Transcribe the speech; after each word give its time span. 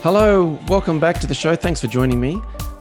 Hello, 0.02 0.58
welcome 0.68 1.00
back 1.00 1.18
to 1.20 1.26
the 1.26 1.34
show. 1.34 1.56
Thanks 1.56 1.80
for 1.80 1.86
joining 1.86 2.20
me. 2.20 2.38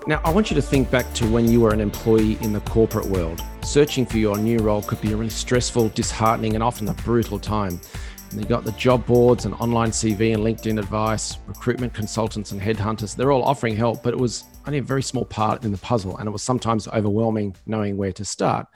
Now, 0.07 0.21
I 0.23 0.31
want 0.31 0.51
you 0.51 0.55
to 0.55 0.61
think 0.61 0.91
back 0.91 1.11
to 1.15 1.25
when 1.25 1.49
you 1.49 1.61
were 1.61 1.73
an 1.73 1.81
employee 1.81 2.37
in 2.41 2.53
the 2.53 2.59
corporate 2.59 3.07
world. 3.07 3.41
Searching 3.63 4.05
for 4.05 4.19
your 4.19 4.37
new 4.37 4.59
role 4.59 4.83
could 4.83 5.01
be 5.01 5.13
a 5.13 5.17
really 5.17 5.31
stressful, 5.31 5.89
disheartening, 5.89 6.53
and 6.53 6.63
often 6.63 6.87
a 6.89 6.93
brutal 6.93 7.39
time. 7.39 7.81
And 8.29 8.39
you 8.39 8.45
got 8.45 8.63
the 8.63 8.71
job 8.73 9.03
boards 9.07 9.45
and 9.45 9.55
online 9.55 9.89
CV 9.89 10.35
and 10.35 10.43
LinkedIn 10.43 10.77
advice, 10.77 11.39
recruitment 11.47 11.95
consultants 11.95 12.51
and 12.51 12.61
headhunters. 12.61 13.15
They're 13.15 13.31
all 13.31 13.41
offering 13.41 13.75
help, 13.75 14.03
but 14.03 14.13
it 14.13 14.19
was 14.19 14.43
only 14.67 14.77
a 14.77 14.83
very 14.83 15.01
small 15.01 15.25
part 15.25 15.65
in 15.65 15.71
the 15.71 15.77
puzzle, 15.79 16.17
and 16.17 16.27
it 16.27 16.31
was 16.31 16.43
sometimes 16.43 16.87
overwhelming 16.89 17.55
knowing 17.65 17.97
where 17.97 18.13
to 18.13 18.23
start. 18.23 18.67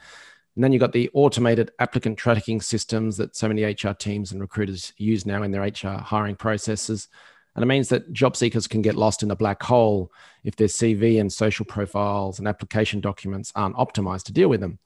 And 0.56 0.64
then 0.64 0.72
you 0.72 0.80
got 0.80 0.90
the 0.90 1.10
automated 1.14 1.70
applicant 1.78 2.18
tracking 2.18 2.60
systems 2.60 3.16
that 3.18 3.36
so 3.36 3.46
many 3.46 3.62
HR 3.62 3.92
teams 3.96 4.32
and 4.32 4.40
recruiters 4.40 4.92
use 4.96 5.24
now 5.24 5.44
in 5.44 5.52
their 5.52 5.62
HR 5.62 6.00
hiring 6.00 6.34
processes. 6.34 7.06
And 7.54 7.62
it 7.62 7.66
means 7.66 7.88
that 7.88 8.12
job 8.12 8.36
seekers 8.36 8.66
can 8.66 8.82
get 8.82 8.96
lost 8.96 9.22
in 9.22 9.30
a 9.30 9.36
black 9.36 9.62
hole 9.62 10.12
if 10.44 10.56
their 10.56 10.68
CV 10.68 11.20
and 11.20 11.32
social 11.32 11.66
profiles 11.66 12.38
and 12.38 12.46
application 12.46 13.00
documents 13.00 13.52
aren't 13.54 13.76
optimized 13.76 14.24
to 14.24 14.32
deal 14.32 14.48
with 14.48 14.60
them. 14.60 14.78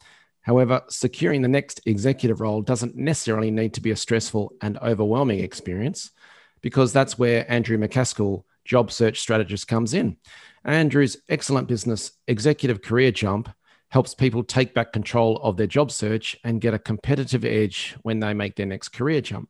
However, 0.42 0.82
securing 0.88 1.42
the 1.42 1.48
next 1.48 1.80
executive 1.86 2.40
role 2.40 2.62
doesn't 2.62 2.96
necessarily 2.96 3.50
need 3.50 3.74
to 3.74 3.80
be 3.80 3.90
a 3.90 3.96
stressful 3.96 4.52
and 4.60 4.78
overwhelming 4.78 5.40
experience 5.40 6.10
because 6.60 6.92
that's 6.92 7.18
where 7.18 7.50
Andrew 7.50 7.78
MacAskill, 7.78 8.44
job 8.64 8.90
search 8.90 9.20
strategist, 9.20 9.68
comes 9.68 9.94
in. 9.94 10.16
Andrew's 10.64 11.18
excellent 11.28 11.68
business, 11.68 12.12
Executive 12.26 12.82
Career 12.82 13.10
Jump, 13.10 13.50
helps 13.90 14.14
people 14.14 14.42
take 14.42 14.74
back 14.74 14.92
control 14.92 15.36
of 15.42 15.56
their 15.56 15.66
job 15.66 15.90
search 15.90 16.36
and 16.42 16.60
get 16.60 16.74
a 16.74 16.78
competitive 16.78 17.44
edge 17.44 17.96
when 18.02 18.18
they 18.18 18.34
make 18.34 18.56
their 18.56 18.66
next 18.66 18.88
career 18.88 19.20
jump. 19.20 19.48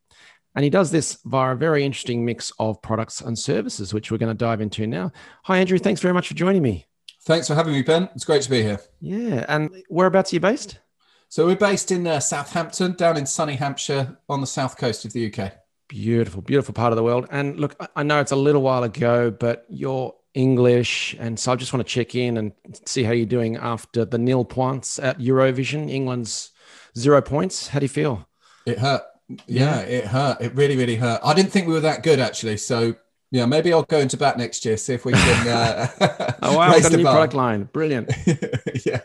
And 0.54 0.62
he 0.62 0.70
does 0.70 0.90
this 0.90 1.18
via 1.24 1.52
a 1.52 1.56
very 1.56 1.84
interesting 1.84 2.24
mix 2.24 2.52
of 2.58 2.80
products 2.80 3.20
and 3.20 3.38
services, 3.38 3.92
which 3.92 4.10
we're 4.10 4.18
going 4.18 4.30
to 4.30 4.38
dive 4.38 4.60
into 4.60 4.86
now. 4.86 5.12
Hi, 5.44 5.58
Andrew. 5.58 5.78
Thanks 5.78 6.00
very 6.00 6.14
much 6.14 6.28
for 6.28 6.34
joining 6.34 6.62
me. 6.62 6.86
Thanks 7.22 7.48
for 7.48 7.54
having 7.54 7.72
me, 7.72 7.82
Ben. 7.82 8.08
It's 8.14 8.24
great 8.24 8.42
to 8.42 8.50
be 8.50 8.62
here. 8.62 8.80
Yeah. 9.00 9.44
And 9.48 9.70
whereabouts 9.88 10.32
are 10.32 10.36
you 10.36 10.40
based? 10.40 10.78
So 11.28 11.46
we're 11.46 11.56
based 11.56 11.90
in 11.90 12.06
uh, 12.06 12.20
Southampton, 12.20 12.92
down 12.92 13.16
in 13.16 13.26
sunny 13.26 13.54
Hampshire 13.54 14.16
on 14.28 14.40
the 14.40 14.46
south 14.46 14.76
coast 14.76 15.04
of 15.04 15.12
the 15.12 15.32
UK. 15.32 15.52
Beautiful, 15.88 16.42
beautiful 16.42 16.74
part 16.74 16.92
of 16.92 16.96
the 16.96 17.02
world. 17.02 17.26
And 17.30 17.58
look, 17.58 17.74
I 17.96 18.02
know 18.04 18.20
it's 18.20 18.30
a 18.30 18.36
little 18.36 18.62
while 18.62 18.84
ago, 18.84 19.30
but 19.32 19.64
you're 19.68 20.14
English. 20.34 21.16
And 21.18 21.38
so 21.38 21.52
I 21.52 21.56
just 21.56 21.72
want 21.72 21.84
to 21.84 21.92
check 21.92 22.14
in 22.14 22.36
and 22.36 22.52
see 22.84 23.02
how 23.02 23.12
you're 23.12 23.26
doing 23.26 23.56
after 23.56 24.04
the 24.04 24.18
nil 24.18 24.44
points 24.44 24.98
at 25.00 25.18
Eurovision, 25.18 25.90
England's 25.90 26.52
zero 26.96 27.20
points. 27.20 27.68
How 27.68 27.80
do 27.80 27.84
you 27.84 27.88
feel? 27.88 28.28
It 28.66 28.78
hurt 28.78 29.02
yeah, 29.46 29.80
it 29.80 30.06
hurt. 30.06 30.40
It 30.40 30.54
really, 30.54 30.76
really 30.76 30.96
hurt. 30.96 31.20
I 31.24 31.34
didn't 31.34 31.50
think 31.52 31.66
we 31.66 31.72
were 31.72 31.80
that 31.80 32.02
good 32.02 32.20
actually. 32.20 32.56
So 32.58 32.94
yeah, 33.30 33.46
maybe 33.46 33.72
I'll 33.72 33.82
go 33.82 33.98
into 33.98 34.16
bat 34.16 34.38
next 34.38 34.64
year, 34.64 34.76
see 34.76 34.94
if 34.94 35.04
we 35.04 35.12
can. 35.12 35.48
Uh, 35.48 35.88
oh 36.42 36.56
wow, 36.56 36.78
got 36.78 36.92
a 36.92 36.96
new 36.96 37.04
bar. 37.04 37.14
product 37.14 37.34
line. 37.34 37.64
Brilliant. 37.72 38.12
yeah. 38.86 39.00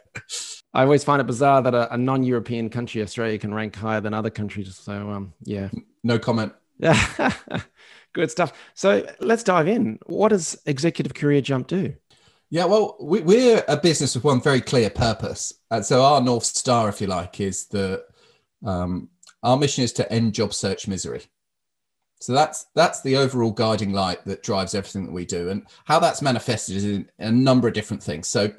I 0.74 0.84
always 0.84 1.04
find 1.04 1.20
it 1.20 1.26
bizarre 1.26 1.64
that 1.64 1.74
a, 1.74 1.92
a, 1.96 1.98
non-European 1.98 2.70
country, 2.70 3.02
Australia, 3.02 3.40
can 3.40 3.52
rank 3.54 3.76
higher 3.76 4.02
than 4.02 4.14
other 4.14 4.30
countries. 4.30 4.76
So 4.76 5.10
um, 5.10 5.34
yeah. 5.44 5.70
No 6.04 6.20
comment. 6.20 6.54
Yeah. 6.78 7.34
Good 8.14 8.30
stuff. 8.32 8.54
So 8.76 9.08
let's 9.20 9.44
dive 9.44 9.68
in. 9.68 10.00
What 10.06 10.30
does 10.30 10.62
Executive 10.66 11.14
Career 11.14 11.42
Jump 11.42 11.68
do? 11.68 11.96
Yeah, 12.52 12.66
well, 12.66 12.98
we, 13.00 13.54
are 13.54 13.64
a 13.68 13.78
business 13.78 14.16
with 14.16 14.24
one 14.24 14.42
very 14.42 14.62
clear 14.62 14.90
purpose. 14.90 15.54
And 15.70 15.86
so 15.86 16.04
our 16.04 16.20
North 16.20 16.46
Star, 16.46 16.90
if 16.90 17.00
you 17.00 17.08
like, 17.08 17.40
is 17.40 17.68
that 17.68 18.06
um, 18.66 19.10
our 19.44 19.58
mission 19.58 19.84
is 19.84 19.94
to 19.94 20.12
end 20.12 20.34
job 20.34 20.54
search 20.54 20.88
misery. 20.88 21.24
So 22.22 22.34
that's 22.34 22.66
that's 22.76 23.02
the 23.02 23.16
overall 23.16 23.52
guiding 23.52 23.94
light 23.94 24.26
that 24.26 24.44
drives 24.44 24.76
everything 24.76 25.06
that 25.06 25.14
we 25.14 25.26
do, 25.26 25.50
and 25.50 25.66
how 25.86 26.00
that's 26.00 26.22
manifested 26.22 26.76
is 26.76 26.86
in 26.86 27.10
a 27.20 27.32
number 27.32 27.68
of 27.68 27.74
different 27.74 28.04
things. 28.04 28.28
So 28.28 28.52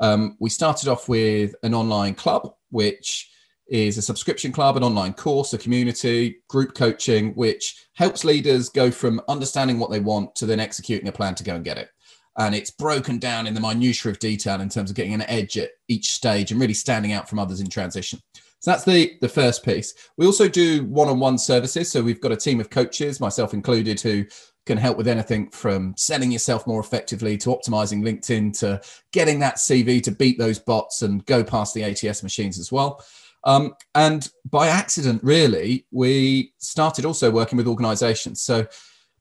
um, 0.00 0.36
we 0.38 0.50
started 0.50 0.88
off 0.88 1.08
with 1.08 1.54
an 1.64 1.74
online 1.74 2.14
club, 2.14 2.54
which 2.70 3.30
is 3.66 3.98
a 3.98 4.02
subscription 4.02 4.52
club, 4.52 4.76
an 4.76 4.82
online 4.82 5.12
course, 5.12 5.52
a 5.52 5.58
community, 5.58 6.38
group 6.48 6.74
coaching, 6.74 7.32
which 7.34 7.86
helps 7.94 8.24
leaders 8.24 8.68
go 8.68 8.90
from 8.90 9.20
understanding 9.28 9.78
what 9.78 9.90
they 9.90 10.00
want 10.00 10.34
to 10.36 10.46
then 10.46 10.60
executing 10.60 11.08
a 11.08 11.12
plan 11.12 11.34
to 11.34 11.44
go 11.44 11.54
and 11.54 11.64
get 11.64 11.76
it. 11.76 11.90
And 12.38 12.54
it's 12.54 12.70
broken 12.70 13.18
down 13.18 13.46
in 13.46 13.54
the 13.54 13.60
minutiae 13.60 14.12
of 14.12 14.20
detail 14.20 14.60
in 14.60 14.68
terms 14.68 14.90
of 14.90 14.96
getting 14.96 15.12
an 15.12 15.22
edge 15.22 15.58
at 15.58 15.70
each 15.88 16.12
stage 16.12 16.52
and 16.52 16.60
really 16.60 16.72
standing 16.72 17.12
out 17.12 17.28
from 17.28 17.40
others 17.40 17.60
in 17.60 17.68
transition. 17.68 18.20
So 18.60 18.72
that's 18.72 18.84
the 18.84 19.16
the 19.20 19.28
first 19.28 19.64
piece. 19.64 19.94
We 20.16 20.26
also 20.26 20.48
do 20.48 20.84
one-on-one 20.84 21.38
services. 21.38 21.90
So 21.90 22.02
we've 22.02 22.20
got 22.20 22.32
a 22.32 22.36
team 22.36 22.60
of 22.60 22.70
coaches, 22.70 23.20
myself 23.20 23.54
included, 23.54 24.00
who 24.00 24.24
can 24.66 24.78
help 24.78 24.98
with 24.98 25.08
anything 25.08 25.48
from 25.50 25.94
selling 25.96 26.30
yourself 26.30 26.66
more 26.66 26.80
effectively 26.80 27.38
to 27.38 27.48
optimizing 27.48 28.02
LinkedIn 28.02 28.58
to 28.60 28.80
getting 29.12 29.38
that 29.38 29.56
CV 29.56 30.02
to 30.02 30.10
beat 30.10 30.38
those 30.38 30.58
bots 30.58 31.02
and 31.02 31.24
go 31.24 31.42
past 31.42 31.72
the 31.72 31.84
ATS 31.84 32.22
machines 32.22 32.58
as 32.58 32.70
well. 32.70 33.02
Um, 33.44 33.74
and 33.94 34.28
by 34.50 34.68
accident, 34.68 35.22
really, 35.22 35.86
we 35.90 36.52
started 36.58 37.06
also 37.06 37.30
working 37.30 37.56
with 37.56 37.66
organizations. 37.66 38.42
So 38.42 38.66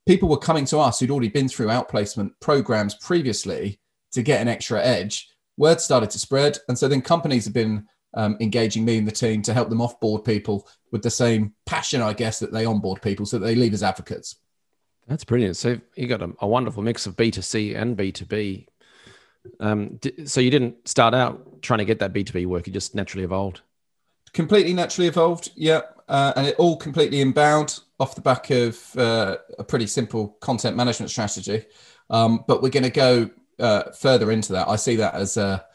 people 0.06 0.28
were 0.28 0.38
coming 0.38 0.66
to 0.66 0.80
us 0.80 1.00
who'd 1.00 1.12
already 1.12 1.30
been 1.30 1.48
through 1.48 1.68
outplacement 1.68 2.32
programs 2.42 2.96
previously 2.96 3.80
to 4.12 4.22
get 4.22 4.42
an 4.42 4.48
extra 4.48 4.84
edge. 4.84 5.30
Word 5.58 5.80
started 5.80 6.10
to 6.10 6.20
spread. 6.20 6.58
And 6.68 6.78
so 6.78 6.88
then 6.88 7.02
companies 7.02 7.46
have 7.46 7.54
been 7.54 7.86
um, 8.18 8.36
engaging 8.42 8.84
me 8.84 8.98
and 8.98 9.08
the 9.08 9.12
team 9.12 9.44
to 9.44 9.54
help 9.54 9.70
them 9.70 9.78
offboard 9.78 10.26
people 10.26 10.68
with 10.92 11.04
the 11.04 11.10
same 11.10 11.54
passion, 11.68 12.02
I 12.02 12.14
guess, 12.14 12.40
that 12.40 12.52
they 12.52 12.66
onboard 12.66 13.02
people 13.02 13.28
so 13.28 13.38
that 13.38 13.46
they 13.46 13.56
leave 13.56 13.74
as 13.74 13.84
advocates. 13.84 14.36
That's 15.08 15.24
brilliant. 15.24 15.56
So 15.56 15.80
you 15.96 16.08
got 16.08 16.24
a, 16.24 16.34
a 16.40 16.48
wonderful 16.48 16.82
mix 16.82 17.06
of 17.06 17.16
B2C 17.16 17.80
and 17.80 17.96
B2B. 17.96 18.68
Um, 19.60 20.00
so 20.26 20.42
you 20.42 20.50
didn't 20.50 20.88
start 20.88 21.14
out 21.14 21.62
trying 21.62 21.78
to 21.78 21.86
get 21.86 22.00
that 22.00 22.12
B2B 22.12 22.48
work, 22.48 22.66
you 22.66 22.74
just 22.74 22.96
naturally 22.96 23.24
evolved. 23.24 23.62
Completely 24.34 24.74
naturally 24.74 25.08
evolved, 25.08 25.52
yeah. 25.56 25.82
Uh, 26.10 26.34
and 26.36 26.48
it 26.48 26.56
all 26.58 26.76
completely 26.76 27.22
inbound 27.22 27.80
off 28.00 28.16
the 28.16 28.22
back 28.22 28.50
of 28.50 28.98
uh, 28.98 29.38
a 29.60 29.64
pretty 29.64 29.86
simple 29.88 30.38
content 30.42 30.76
management 30.76 31.12
strategy. 31.12 31.66
Um, 32.10 32.44
but 32.48 32.64
we're 32.64 32.70
going 32.70 32.84
to 32.84 32.90
go 32.90 33.30
uh, 33.60 33.92
further 33.92 34.32
into 34.32 34.54
that. 34.54 34.68
I 34.68 34.76
see 34.76 34.96
that 34.96 35.14
as 35.14 35.38
a, 35.38 35.66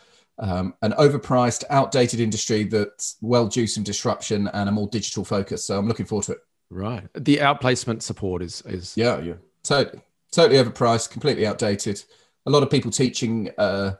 um, 0.42 0.74
an 0.82 0.92
overpriced, 0.92 1.64
outdated 1.70 2.20
industry 2.20 2.64
that's 2.64 3.16
well 3.22 3.46
due 3.46 3.66
some 3.66 3.84
disruption 3.84 4.48
and 4.48 4.68
a 4.68 4.72
more 4.72 4.88
digital 4.88 5.24
focus. 5.24 5.64
So 5.64 5.78
I'm 5.78 5.86
looking 5.86 6.04
forward 6.04 6.24
to 6.24 6.32
it. 6.32 6.38
Right. 6.68 7.06
The 7.14 7.36
outplacement 7.38 8.02
support 8.02 8.42
is 8.42 8.62
is 8.62 8.96
yeah, 8.96 9.20
yeah, 9.20 9.34
totally, 9.62 10.02
totally 10.32 10.62
overpriced, 10.62 11.10
completely 11.10 11.46
outdated. 11.46 12.02
A 12.46 12.50
lot 12.50 12.64
of 12.64 12.70
people 12.70 12.90
teaching, 12.90 13.50
uh, 13.56 13.94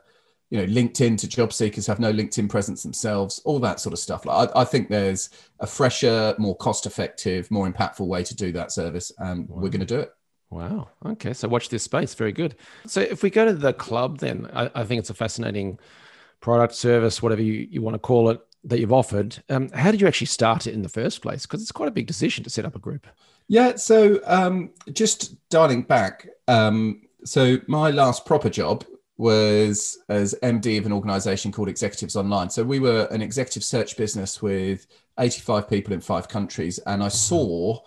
you 0.49 0.57
know, 0.57 0.65
LinkedIn 0.65 1.17
to 1.19 1.27
job 1.29 1.53
seekers 1.53 1.87
have 1.87 1.99
no 1.99 2.11
LinkedIn 2.11 2.49
presence 2.49 2.83
themselves. 2.83 3.39
All 3.45 3.59
that 3.59 3.79
sort 3.79 3.93
of 3.93 3.99
stuff. 3.99 4.25
Like 4.25 4.49
I, 4.53 4.61
I 4.61 4.65
think 4.65 4.89
there's 4.89 5.29
a 5.61 5.67
fresher, 5.67 6.35
more 6.37 6.57
cost-effective, 6.57 7.49
more 7.51 7.71
impactful 7.71 8.05
way 8.05 8.23
to 8.23 8.35
do 8.35 8.51
that 8.51 8.71
service, 8.73 9.13
and 9.19 9.47
wow. 9.47 9.61
we're 9.61 9.69
going 9.69 9.87
to 9.87 9.95
do 9.95 9.99
it. 10.01 10.11
Wow. 10.49 10.89
Okay. 11.05 11.33
So 11.33 11.47
watch 11.47 11.69
this 11.69 11.83
space. 11.83 12.13
Very 12.13 12.33
good. 12.33 12.55
So 12.85 13.01
if 13.01 13.23
we 13.23 13.29
go 13.29 13.45
to 13.45 13.53
the 13.53 13.73
club, 13.73 14.19
then 14.19 14.49
I, 14.53 14.69
I 14.75 14.83
think 14.83 14.99
it's 14.99 15.09
a 15.09 15.15
fascinating 15.15 15.79
product, 16.43 16.75
service, 16.75 17.23
whatever 17.23 17.41
you, 17.41 17.67
you 17.71 17.81
want 17.81 17.95
to 17.95 17.99
call 17.99 18.29
it, 18.29 18.39
that 18.65 18.79
you've 18.79 18.93
offered. 18.93 19.41
Um, 19.49 19.69
how 19.69 19.91
did 19.91 20.01
you 20.01 20.07
actually 20.07 20.27
start 20.27 20.67
it 20.67 20.73
in 20.73 20.83
the 20.83 20.89
first 20.89 21.21
place? 21.21 21.43
Because 21.45 21.61
it's 21.61 21.71
quite 21.71 21.87
a 21.87 21.91
big 21.91 22.05
decision 22.05 22.43
to 22.43 22.49
set 22.49 22.65
up 22.65 22.75
a 22.75 22.79
group. 22.79 23.07
Yeah. 23.47 23.75
So 23.75 24.19
um, 24.25 24.71
just 24.91 25.49
dialing 25.49 25.83
back. 25.83 26.27
Um, 26.47 27.01
so 27.25 27.57
my 27.67 27.91
last 27.91 28.25
proper 28.25 28.49
job 28.49 28.85
was 29.17 29.97
as 30.09 30.35
MD 30.43 30.77
of 30.77 30.85
an 30.85 30.91
organization 30.91 31.51
called 31.51 31.69
Executives 31.69 32.15
Online. 32.15 32.49
So 32.49 32.63
we 32.63 32.79
were 32.79 33.07
an 33.09 33.21
executive 33.21 33.63
search 33.63 33.95
business 33.95 34.41
with 34.41 34.85
85 35.19 35.69
people 35.69 35.93
in 35.93 36.01
five 36.01 36.27
countries. 36.27 36.77
And 36.79 37.01
I 37.01 37.07
saw 37.07 37.79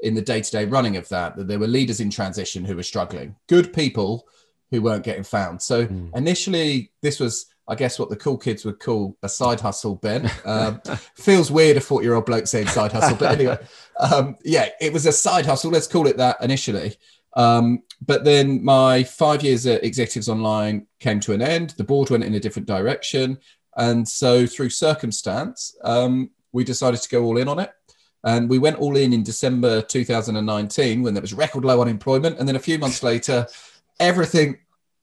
in 0.00 0.14
the 0.14 0.22
day 0.22 0.40
to 0.42 0.50
day 0.50 0.64
running 0.66 0.96
of 0.96 1.08
that 1.08 1.36
that 1.36 1.48
there 1.48 1.58
were 1.58 1.66
leaders 1.66 2.00
in 2.00 2.10
transition 2.10 2.64
who 2.64 2.76
were 2.76 2.82
struggling, 2.82 3.36
good 3.46 3.72
people 3.72 4.26
who 4.70 4.82
weren't 4.82 5.04
getting 5.04 5.22
found. 5.22 5.62
So 5.62 5.86
mm. 5.86 6.14
initially, 6.16 6.90
this 7.02 7.20
was 7.20 7.51
I 7.68 7.74
guess 7.74 7.98
what 7.98 8.10
the 8.10 8.16
cool 8.16 8.36
kids 8.36 8.64
would 8.64 8.80
call 8.80 9.16
a 9.22 9.28
side 9.28 9.60
hustle, 9.60 9.96
Ben. 9.96 10.30
Um, 10.44 10.80
feels 11.14 11.50
weird 11.50 11.76
a 11.76 11.80
40 11.80 12.04
year 12.04 12.14
old 12.14 12.26
bloke 12.26 12.46
saying 12.46 12.66
side 12.66 12.92
hustle, 12.92 13.16
but 13.16 13.32
anyway, 13.32 13.58
um, 14.00 14.36
yeah, 14.44 14.68
it 14.80 14.92
was 14.92 15.06
a 15.06 15.12
side 15.12 15.46
hustle. 15.46 15.70
Let's 15.70 15.86
call 15.86 16.06
it 16.06 16.16
that 16.16 16.42
initially. 16.42 16.96
Um, 17.34 17.82
but 18.04 18.24
then 18.24 18.64
my 18.64 19.04
five 19.04 19.42
years 19.42 19.66
at 19.66 19.84
Executives 19.84 20.28
Online 20.28 20.86
came 21.00 21.20
to 21.20 21.32
an 21.32 21.42
end. 21.42 21.70
The 21.70 21.84
board 21.84 22.10
went 22.10 22.24
in 22.24 22.34
a 22.34 22.40
different 22.40 22.68
direction. 22.68 23.38
And 23.76 24.06
so 24.06 24.46
through 24.46 24.70
circumstance, 24.70 25.76
um, 25.84 26.30
we 26.52 26.64
decided 26.64 27.00
to 27.00 27.08
go 27.08 27.24
all 27.24 27.38
in 27.38 27.48
on 27.48 27.58
it. 27.58 27.70
And 28.24 28.48
we 28.48 28.58
went 28.58 28.78
all 28.78 28.96
in 28.96 29.12
in 29.12 29.22
December 29.22 29.82
2019 29.82 31.02
when 31.02 31.14
there 31.14 31.20
was 31.20 31.34
record 31.34 31.64
low 31.64 31.80
unemployment. 31.80 32.38
And 32.38 32.46
then 32.46 32.56
a 32.56 32.60
few 32.60 32.78
months 32.78 33.02
later, 33.02 33.46
everything 33.98 34.58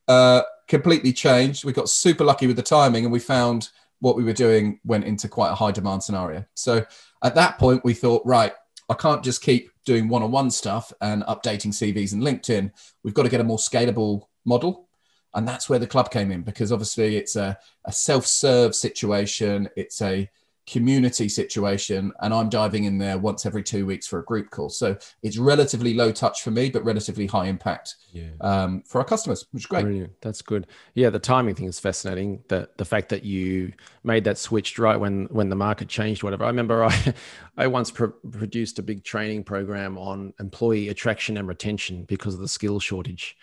uh, 0.07 0.43
completely 0.69 1.11
changed. 1.11 1.65
We 1.65 1.73
got 1.73 1.89
super 1.89 2.23
lucky 2.23 2.47
with 2.47 2.55
the 2.55 2.63
timing 2.63 3.03
and 3.03 3.11
we 3.11 3.19
found 3.19 3.69
what 3.99 4.15
we 4.15 4.23
were 4.23 4.33
doing 4.33 4.79
went 4.85 5.03
into 5.03 5.27
quite 5.27 5.51
a 5.51 5.55
high 5.55 5.71
demand 5.71 6.01
scenario. 6.03 6.45
So 6.53 6.85
at 7.23 7.35
that 7.35 7.57
point, 7.57 7.83
we 7.83 7.93
thought, 7.93 8.25
right, 8.25 8.53
I 8.87 8.93
can't 8.93 9.23
just 9.23 9.41
keep 9.41 9.71
doing 9.85 10.07
one 10.07 10.23
on 10.23 10.31
one 10.31 10.49
stuff 10.49 10.93
and 11.01 11.23
updating 11.23 11.73
CVs 11.73 12.13
and 12.13 12.23
LinkedIn. 12.23 12.71
We've 13.03 13.13
got 13.13 13.23
to 13.23 13.29
get 13.29 13.41
a 13.41 13.43
more 13.43 13.57
scalable 13.57 14.27
model. 14.45 14.87
And 15.35 15.47
that's 15.47 15.69
where 15.69 15.79
the 15.79 15.87
club 15.87 16.09
came 16.09 16.31
in 16.31 16.41
because 16.41 16.71
obviously 16.71 17.17
it's 17.17 17.35
a, 17.35 17.57
a 17.85 17.91
self 17.91 18.25
serve 18.25 18.73
situation, 18.73 19.69
it's 19.75 20.01
a 20.01 20.27
community 20.71 21.27
situation 21.27 22.11
and 22.21 22.33
i'm 22.33 22.47
diving 22.47 22.83
in 22.83 22.97
there 22.97 23.17
once 23.17 23.45
every 23.45 23.63
two 23.63 23.85
weeks 23.85 24.05
for 24.05 24.19
a 24.19 24.23
group 24.23 24.49
call. 24.51 24.69
So 24.69 24.97
it's 25.23 25.37
relatively 25.37 25.93
low 25.93 26.11
touch 26.11 26.43
for 26.43 26.51
me 26.51 26.69
but 26.69 26.83
relatively 26.83 27.25
high 27.25 27.47
impact 27.47 27.95
yeah. 28.11 28.29
um, 28.41 28.83
for 28.85 28.99
our 28.99 29.05
customers 29.05 29.45
which 29.51 29.63
is 29.63 29.67
great. 29.67 29.83
Brilliant. 29.83 30.13
that's 30.21 30.41
good. 30.41 30.67
Yeah 30.93 31.09
the 31.09 31.19
timing 31.19 31.55
thing 31.55 31.67
is 31.67 31.79
fascinating. 31.79 32.43
The 32.49 32.69
the 32.77 32.85
fact 32.85 33.09
that 33.09 33.23
you 33.23 33.73
made 34.03 34.23
that 34.25 34.37
switch 34.37 34.77
right 34.77 34.97
when 34.97 35.25
when 35.25 35.49
the 35.49 35.55
market 35.55 35.87
changed 35.87 36.23
whatever. 36.23 36.43
I 36.43 36.47
remember 36.47 36.83
i 36.83 37.13
i 37.57 37.67
once 37.67 37.89
pro- 37.89 38.09
produced 38.09 38.77
a 38.79 38.83
big 38.83 39.03
training 39.03 39.45
program 39.45 39.97
on 39.97 40.33
employee 40.39 40.89
attraction 40.89 41.37
and 41.37 41.47
retention 41.47 42.03
because 42.03 42.35
of 42.35 42.41
the 42.41 42.47
skill 42.47 42.79
shortage. 42.79 43.35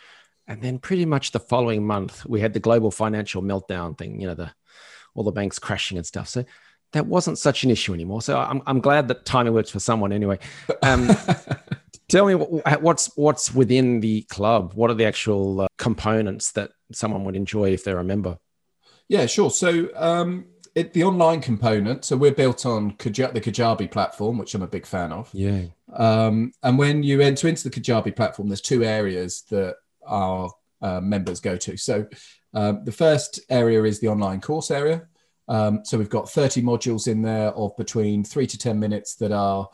And 0.46 0.62
then 0.62 0.78
pretty 0.78 1.06
much 1.06 1.32
the 1.32 1.40
following 1.40 1.84
month 1.84 2.25
we 2.25 2.40
had 2.40 2.52
the 2.52 2.61
global 2.61 2.93
financial 2.93 3.43
meltdown 3.43 3.99
thing 3.99 4.20
you 4.20 4.28
know 4.28 4.34
the 4.34 4.52
all 5.14 5.25
the 5.25 5.32
banks 5.32 5.58
crashing 5.58 5.96
and 5.96 6.06
stuff. 6.06 6.28
So 6.28 6.44
that 6.92 7.06
wasn't 7.06 7.38
such 7.38 7.64
an 7.64 7.70
issue 7.70 7.92
anymore. 7.92 8.22
So 8.22 8.38
I'm, 8.38 8.62
I'm 8.66 8.80
glad 8.80 9.08
that 9.08 9.24
timing 9.24 9.52
works 9.52 9.70
for 9.70 9.80
someone 9.80 10.12
anyway. 10.12 10.38
Um, 10.82 11.10
tell 12.08 12.26
me 12.26 12.34
what's 12.34 13.14
what's 13.16 13.54
within 13.54 14.00
the 14.00 14.22
club. 14.22 14.72
What 14.74 14.90
are 14.90 14.94
the 14.94 15.04
actual 15.04 15.62
uh, 15.62 15.68
components 15.78 16.52
that 16.52 16.70
someone 16.92 17.24
would 17.24 17.36
enjoy 17.36 17.72
if 17.72 17.84
they're 17.84 17.98
a 17.98 18.04
member? 18.04 18.38
Yeah, 19.08 19.26
sure. 19.26 19.50
So 19.50 19.88
um, 19.94 20.46
it, 20.74 20.92
the 20.92 21.04
online 21.04 21.40
component. 21.40 22.04
So 22.04 22.16
we're 22.16 22.32
built 22.32 22.66
on 22.66 22.88
the 22.98 23.10
Kajabi 23.10 23.90
platform, 23.90 24.38
which 24.38 24.54
I'm 24.54 24.62
a 24.62 24.68
big 24.68 24.86
fan 24.86 25.12
of. 25.12 25.30
Yeah. 25.32 25.64
Um, 25.92 26.52
and 26.62 26.78
when 26.78 27.02
you 27.02 27.20
enter 27.20 27.48
into 27.48 27.68
the 27.68 27.80
Kajabi 27.80 28.14
platform, 28.14 28.48
there's 28.48 28.60
two 28.60 28.84
areas 28.84 29.42
that 29.50 29.76
our 30.06 30.50
uh, 30.82 31.00
members 31.00 31.40
go 31.40 31.56
to. 31.56 31.76
So 31.76 32.06
uh, 32.54 32.74
the 32.84 32.92
first 32.92 33.40
area 33.48 33.82
is 33.84 34.00
the 34.00 34.08
online 34.08 34.40
course 34.40 34.70
area. 34.70 35.06
Um, 35.48 35.84
so 35.84 35.98
we've 35.98 36.10
got 36.10 36.31
30 36.31 36.62
modules 36.62 37.08
in 37.08 37.22
there 37.22 37.48
of 37.50 37.76
between 37.76 38.25
three 38.25 38.46
to 38.46 38.58
10 38.58 38.78
minutes 38.78 39.14
that 39.16 39.32
are 39.32 39.69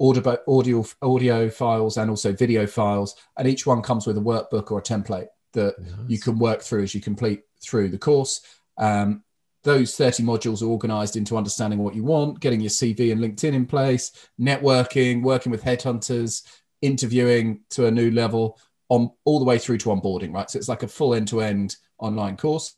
audio, 0.00 0.38
audio, 0.46 0.84
audio 1.02 1.50
files 1.50 1.96
and 1.96 2.10
also 2.10 2.32
video 2.32 2.66
files. 2.66 3.16
And 3.36 3.48
each 3.48 3.66
one 3.66 3.82
comes 3.82 4.06
with 4.06 4.18
a 4.18 4.20
workbook 4.20 4.70
or 4.70 4.78
a 4.78 4.82
template 4.82 5.28
that 5.52 5.78
nice. 5.80 5.90
you 6.06 6.18
can 6.18 6.38
work 6.38 6.62
through 6.62 6.82
as 6.82 6.94
you 6.94 7.00
complete 7.00 7.42
through 7.60 7.88
the 7.88 7.98
course. 7.98 8.40
Um, 8.78 9.22
those 9.64 9.96
30 9.96 10.22
modules 10.22 10.62
are 10.62 10.66
organized 10.66 11.16
into 11.16 11.36
understanding 11.36 11.80
what 11.80 11.96
you 11.96 12.04
want, 12.04 12.38
getting 12.38 12.60
your 12.60 12.70
CV 12.70 13.10
and 13.10 13.20
LinkedIn 13.20 13.52
in 13.52 13.66
place, 13.66 14.12
networking, 14.40 15.22
working 15.22 15.50
with 15.50 15.64
headhunters, 15.64 16.44
interviewing 16.82 17.60
to 17.70 17.86
a 17.86 17.90
new 17.90 18.12
level 18.12 18.60
on 18.88 19.10
all 19.24 19.40
the 19.40 19.44
way 19.44 19.58
through 19.58 19.78
to 19.78 19.88
onboarding, 19.88 20.32
right? 20.32 20.48
So 20.48 20.58
it's 20.58 20.68
like 20.68 20.84
a 20.84 20.88
full 20.88 21.14
end 21.14 21.26
to 21.28 21.40
end 21.40 21.76
online 21.98 22.36
course. 22.36 22.76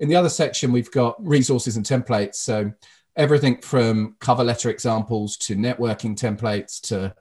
In 0.00 0.08
the 0.08 0.16
other 0.16 0.28
section, 0.28 0.72
we've 0.72 0.90
got 0.90 1.14
resources 1.24 1.76
and 1.76 1.86
templates. 1.86 2.36
So 2.36 2.72
everything 3.16 3.60
from 3.60 4.16
cover 4.20 4.44
letter 4.44 4.70
examples 4.70 5.36
to 5.38 5.54
networking 5.54 6.16
templates 6.16 6.80
to 6.88 7.14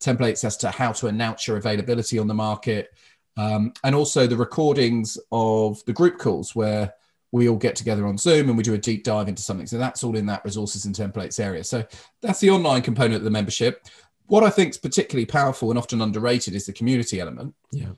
templates 0.00 0.44
as 0.44 0.56
to 0.58 0.70
how 0.70 0.92
to 0.92 1.08
announce 1.08 1.46
your 1.46 1.56
availability 1.56 2.18
on 2.18 2.26
the 2.26 2.34
market. 2.34 2.90
Um, 3.36 3.72
and 3.84 3.94
also 3.94 4.26
the 4.26 4.36
recordings 4.36 5.18
of 5.32 5.84
the 5.84 5.92
group 5.92 6.18
calls 6.18 6.54
where 6.54 6.94
we 7.32 7.48
all 7.48 7.56
get 7.56 7.76
together 7.76 8.06
on 8.06 8.18
Zoom 8.18 8.48
and 8.48 8.56
we 8.56 8.64
do 8.64 8.74
a 8.74 8.78
deep 8.78 9.04
dive 9.04 9.28
into 9.28 9.42
something. 9.42 9.66
So 9.66 9.78
that's 9.78 10.02
all 10.02 10.16
in 10.16 10.26
that 10.26 10.44
resources 10.44 10.84
and 10.84 10.94
templates 10.94 11.38
area. 11.38 11.62
So 11.62 11.84
that's 12.22 12.40
the 12.40 12.50
online 12.50 12.82
component 12.82 13.16
of 13.16 13.24
the 13.24 13.30
membership. 13.30 13.86
What 14.26 14.42
I 14.42 14.50
think 14.50 14.70
is 14.70 14.78
particularly 14.78 15.26
powerful 15.26 15.70
and 15.70 15.78
often 15.78 16.00
underrated 16.00 16.54
is 16.54 16.66
the 16.66 16.72
community 16.72 17.20
element. 17.20 17.54
Yeah. 17.70 17.90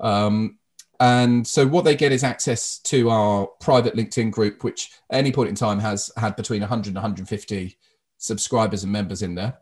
Um, 0.00 0.58
and 1.00 1.46
so 1.46 1.66
what 1.66 1.84
they 1.84 1.96
get 1.96 2.12
is 2.12 2.22
access 2.22 2.78
to 2.80 3.10
our 3.10 3.46
private 3.60 3.94
LinkedIn 3.94 4.30
group, 4.30 4.62
which 4.62 4.90
at 5.10 5.18
any 5.18 5.32
point 5.32 5.48
in 5.48 5.54
time 5.54 5.80
has 5.80 6.10
had 6.16 6.36
between 6.36 6.60
100 6.60 6.88
and 6.88 6.96
150 6.96 7.76
subscribers 8.18 8.84
and 8.84 8.92
members 8.92 9.22
in 9.22 9.34
there. 9.34 9.58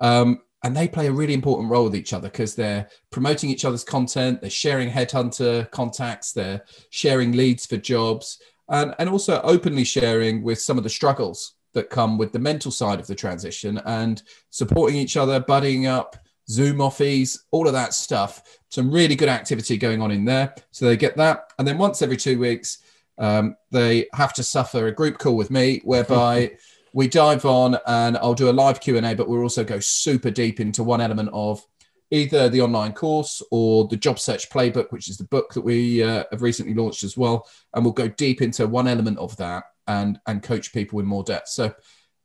Um, 0.00 0.40
and 0.62 0.76
they 0.76 0.88
play 0.88 1.06
a 1.06 1.12
really 1.12 1.32
important 1.32 1.70
role 1.70 1.84
with 1.84 1.96
each 1.96 2.12
other 2.12 2.28
because 2.28 2.54
they're 2.54 2.88
promoting 3.10 3.50
each 3.50 3.64
other's 3.64 3.84
content, 3.84 4.40
they're 4.40 4.50
sharing 4.50 4.90
headhunter 4.90 5.70
contacts, 5.70 6.32
they're 6.32 6.64
sharing 6.90 7.32
leads 7.32 7.66
for 7.66 7.76
jobs, 7.76 8.40
and, 8.68 8.94
and 8.98 9.08
also 9.08 9.40
openly 9.42 9.84
sharing 9.84 10.42
with 10.42 10.60
some 10.60 10.76
of 10.76 10.84
the 10.84 10.90
struggles 10.90 11.54
that 11.72 11.88
come 11.88 12.18
with 12.18 12.32
the 12.32 12.38
mental 12.38 12.70
side 12.70 13.00
of 13.00 13.06
the 13.06 13.14
transition 13.14 13.80
and 13.86 14.22
supporting 14.50 14.96
each 14.96 15.16
other, 15.16 15.40
buddying 15.40 15.88
up, 15.88 16.16
Zoom 16.50 16.78
offies, 16.78 17.38
all 17.52 17.66
of 17.66 17.72
that 17.74 17.94
stuff. 17.94 18.58
Some 18.70 18.90
really 18.90 19.14
good 19.14 19.28
activity 19.28 19.76
going 19.76 20.02
on 20.02 20.10
in 20.10 20.24
there. 20.24 20.54
So 20.72 20.86
they 20.86 20.96
get 20.96 21.16
that. 21.16 21.52
And 21.58 21.66
then 21.66 21.78
once 21.78 22.02
every 22.02 22.16
two 22.16 22.38
weeks, 22.38 22.78
um, 23.18 23.56
they 23.70 24.06
have 24.14 24.32
to 24.34 24.42
suffer 24.42 24.86
a 24.86 24.92
group 24.92 25.18
call 25.18 25.36
with 25.36 25.50
me 25.50 25.80
whereby 25.84 26.52
we 26.92 27.06
dive 27.06 27.44
on 27.44 27.78
and 27.86 28.16
I'll 28.16 28.34
do 28.34 28.50
a 28.50 28.52
live 28.52 28.80
Q&A, 28.80 29.14
but 29.14 29.28
we'll 29.28 29.42
also 29.42 29.62
go 29.62 29.78
super 29.78 30.30
deep 30.30 30.58
into 30.58 30.82
one 30.82 31.00
element 31.00 31.30
of 31.32 31.64
either 32.10 32.48
the 32.48 32.60
online 32.60 32.92
course 32.92 33.40
or 33.52 33.86
the 33.86 33.96
job 33.96 34.18
search 34.18 34.50
playbook, 34.50 34.90
which 34.90 35.08
is 35.08 35.16
the 35.16 35.24
book 35.24 35.52
that 35.54 35.60
we 35.60 36.02
uh, 36.02 36.24
have 36.32 36.42
recently 36.42 36.74
launched 36.74 37.04
as 37.04 37.16
well. 37.16 37.46
And 37.74 37.84
we'll 37.84 37.94
go 37.94 38.08
deep 38.08 38.42
into 38.42 38.66
one 38.66 38.88
element 38.88 39.18
of 39.18 39.36
that 39.36 39.64
and, 39.86 40.18
and 40.26 40.42
coach 40.42 40.72
people 40.72 40.98
in 40.98 41.06
more 41.06 41.22
depth. 41.22 41.48
So 41.48 41.72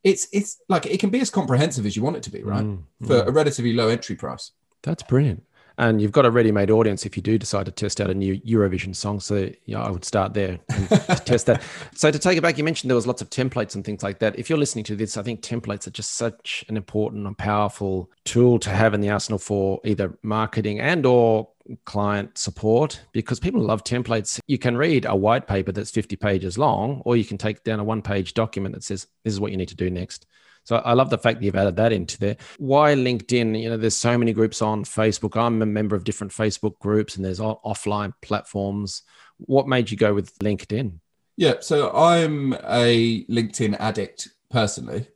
it's 0.06 0.28
it's 0.32 0.62
like 0.68 0.86
it 0.86 1.00
can 1.00 1.10
be 1.10 1.20
as 1.20 1.30
comprehensive 1.30 1.84
as 1.84 1.96
you 1.96 2.02
want 2.02 2.16
it 2.16 2.22
to 2.22 2.30
be, 2.30 2.42
right? 2.44 2.64
Mm, 2.64 2.84
For 3.02 3.22
mm. 3.22 3.26
a 3.26 3.32
relatively 3.32 3.72
low 3.72 3.88
entry 3.88 4.14
price. 4.14 4.52
That's 4.84 5.02
brilliant. 5.02 5.42
And 5.78 6.00
you've 6.00 6.12
got 6.12 6.24
a 6.24 6.30
ready-made 6.30 6.70
audience 6.70 7.04
if 7.04 7.16
you 7.16 7.22
do 7.22 7.36
decide 7.38 7.66
to 7.66 7.72
test 7.72 8.00
out 8.00 8.08
a 8.08 8.14
new 8.14 8.40
Eurovision 8.40 8.96
song. 8.96 9.20
So 9.20 9.50
yeah, 9.66 9.82
I 9.82 9.90
would 9.90 10.04
start 10.04 10.32
there 10.32 10.58
and 10.70 10.88
test 11.26 11.46
that. 11.46 11.62
So 11.94 12.10
to 12.10 12.18
take 12.18 12.38
it 12.38 12.40
back, 12.40 12.56
you 12.56 12.64
mentioned 12.64 12.90
there 12.90 12.96
was 12.96 13.06
lots 13.06 13.20
of 13.20 13.28
templates 13.28 13.74
and 13.74 13.84
things 13.84 14.02
like 14.02 14.18
that. 14.20 14.38
If 14.38 14.48
you're 14.48 14.58
listening 14.58 14.84
to 14.86 14.96
this, 14.96 15.16
I 15.16 15.22
think 15.22 15.42
templates 15.42 15.86
are 15.86 15.90
just 15.90 16.14
such 16.14 16.64
an 16.68 16.76
important 16.76 17.26
and 17.26 17.36
powerful 17.36 18.10
tool 18.24 18.58
to 18.60 18.70
have 18.70 18.94
in 18.94 19.00
the 19.00 19.10
arsenal 19.10 19.38
for 19.38 19.80
either 19.84 20.16
marketing 20.22 20.80
and 20.80 21.04
or 21.04 21.48
client 21.84 22.38
support 22.38 23.00
because 23.12 23.40
people 23.40 23.60
love 23.60 23.84
templates. 23.84 24.40
You 24.46 24.58
can 24.58 24.76
read 24.76 25.04
a 25.04 25.16
white 25.16 25.46
paper 25.46 25.72
that's 25.72 25.90
50 25.90 26.16
pages 26.16 26.56
long, 26.56 27.02
or 27.04 27.16
you 27.16 27.24
can 27.24 27.38
take 27.38 27.64
down 27.64 27.80
a 27.80 27.84
one 27.84 28.02
page 28.02 28.34
document 28.34 28.74
that 28.74 28.84
says, 28.84 29.06
this 29.24 29.32
is 29.32 29.40
what 29.40 29.50
you 29.50 29.56
need 29.56 29.68
to 29.68 29.76
do 29.76 29.90
next. 29.90 30.26
So 30.66 30.76
I 30.76 30.94
love 30.94 31.10
the 31.10 31.18
fact 31.18 31.38
that 31.38 31.44
you've 31.44 31.54
added 31.54 31.76
that 31.76 31.92
into 31.92 32.18
there. 32.18 32.36
Why 32.58 32.94
LinkedIn? 32.94 33.62
You 33.62 33.70
know, 33.70 33.76
there's 33.76 33.96
so 33.96 34.18
many 34.18 34.32
groups 34.32 34.60
on 34.60 34.84
Facebook. 34.84 35.40
I'm 35.40 35.62
a 35.62 35.66
member 35.66 35.94
of 35.94 36.02
different 36.02 36.32
Facebook 36.32 36.76
groups 36.80 37.14
and 37.14 37.24
there's 37.24 37.38
offline 37.38 38.12
platforms. 38.20 39.02
What 39.38 39.68
made 39.68 39.92
you 39.92 39.96
go 39.96 40.12
with 40.12 40.36
LinkedIn? 40.40 40.98
Yeah, 41.36 41.54
so 41.60 41.92
I'm 41.94 42.54
a 42.64 43.24
LinkedIn 43.26 43.76
addict 43.78 44.28
personally. 44.50 45.06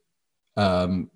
Um, 0.57 1.11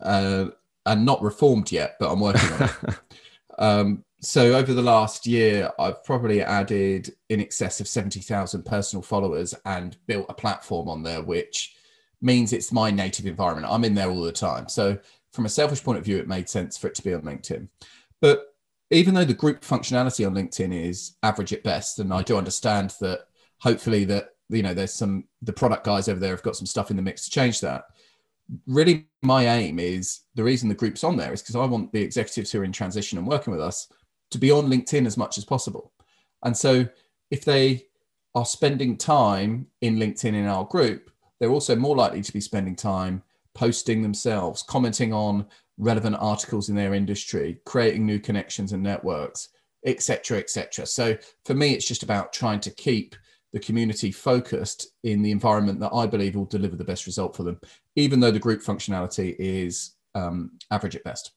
uh, 0.00 0.48
and 0.84 1.06
not 1.06 1.22
reformed 1.22 1.72
yet, 1.72 1.96
but 1.98 2.12
I'm 2.12 2.20
working 2.20 2.52
on 2.52 2.62
it. 2.62 2.94
um, 3.58 4.04
so 4.20 4.54
over 4.54 4.74
the 4.74 4.82
last 4.82 5.26
year, 5.26 5.70
I've 5.78 6.04
probably 6.04 6.42
added 6.42 7.14
in 7.30 7.40
excess 7.40 7.80
of 7.80 7.88
70,000 7.88 8.64
personal 8.64 9.02
followers 9.02 9.54
and 9.64 9.96
built 10.06 10.26
a 10.28 10.34
platform 10.34 10.88
on 10.88 11.02
there, 11.02 11.22
which 11.22 11.74
means 12.20 12.52
it's 12.52 12.72
my 12.72 12.90
native 12.90 13.26
environment. 13.26 13.66
I'm 13.70 13.84
in 13.84 13.94
there 13.94 14.10
all 14.10 14.22
the 14.22 14.32
time. 14.32 14.68
So 14.68 14.98
from 15.32 15.46
a 15.46 15.50
selfish 15.50 15.82
point 15.82 15.98
of 15.98 16.04
view, 16.04 16.18
it 16.18 16.28
made 16.28 16.48
sense 16.48 16.76
for 16.76 16.88
it 16.88 16.94
to 16.96 17.02
be 17.02 17.14
on 17.14 17.22
LinkedIn. 17.22 17.68
But 18.20 18.54
even 18.90 19.14
though 19.14 19.24
the 19.24 19.34
group 19.34 19.60
functionality 19.60 20.26
on 20.26 20.34
LinkedIn 20.34 20.72
is 20.74 21.16
average 21.22 21.52
at 21.52 21.62
best, 21.62 21.98
and 21.98 22.12
I 22.12 22.22
do 22.22 22.36
understand 22.36 22.94
that 23.00 23.20
hopefully 23.60 24.04
that, 24.06 24.30
you 24.48 24.62
know, 24.62 24.74
there's 24.74 24.94
some, 24.94 25.24
the 25.42 25.52
product 25.52 25.84
guys 25.84 26.08
over 26.08 26.18
there 26.18 26.30
have 26.30 26.42
got 26.42 26.56
some 26.56 26.66
stuff 26.66 26.90
in 26.90 26.96
the 26.96 27.02
mix 27.02 27.24
to 27.24 27.30
change 27.30 27.60
that 27.60 27.84
really 28.66 29.06
my 29.22 29.46
aim 29.46 29.78
is 29.78 30.20
the 30.34 30.44
reason 30.44 30.68
the 30.68 30.74
group's 30.74 31.04
on 31.04 31.16
there 31.16 31.32
is 31.32 31.42
because 31.42 31.56
I 31.56 31.64
want 31.64 31.92
the 31.92 32.02
executives 32.02 32.50
who 32.50 32.60
are 32.60 32.64
in 32.64 32.72
transition 32.72 33.18
and 33.18 33.26
working 33.26 33.50
with 33.50 33.60
us 33.60 33.88
to 34.30 34.38
be 34.38 34.50
on 34.50 34.68
LinkedIn 34.68 35.06
as 35.06 35.16
much 35.16 35.38
as 35.38 35.44
possible. 35.44 35.92
And 36.42 36.56
so 36.56 36.86
if 37.30 37.44
they 37.44 37.86
are 38.34 38.46
spending 38.46 38.96
time 38.96 39.66
in 39.80 39.96
LinkedIn 39.96 40.34
in 40.34 40.46
our 40.46 40.64
group, 40.64 41.10
they're 41.38 41.50
also 41.50 41.76
more 41.76 41.96
likely 41.96 42.22
to 42.22 42.32
be 42.32 42.40
spending 42.40 42.74
time 42.74 43.22
posting 43.54 44.02
themselves, 44.02 44.62
commenting 44.62 45.12
on 45.12 45.46
relevant 45.78 46.16
articles 46.18 46.68
in 46.68 46.76
their 46.76 46.94
industry, 46.94 47.60
creating 47.64 48.04
new 48.04 48.18
connections 48.18 48.72
and 48.72 48.82
networks, 48.82 49.48
etc., 49.86 50.38
etc. 50.38 50.86
So 50.86 51.16
for 51.44 51.54
me, 51.54 51.72
it's 51.72 51.86
just 51.86 52.02
about 52.02 52.32
trying 52.32 52.60
to 52.60 52.70
keep 52.70 53.16
the 53.52 53.60
community 53.60 54.12
focused 54.12 54.88
in 55.04 55.22
the 55.22 55.30
environment 55.30 55.80
that 55.80 55.94
I 55.94 56.06
believe 56.06 56.34
will 56.34 56.44
deliver 56.44 56.76
the 56.76 56.84
best 56.84 57.06
result 57.06 57.34
for 57.34 57.44
them, 57.44 57.58
even 57.96 58.20
though 58.20 58.30
the 58.30 58.38
group 58.38 58.62
functionality 58.62 59.34
is 59.38 59.94
um, 60.14 60.52
average 60.70 60.96
at 60.96 61.04
best. 61.04 61.32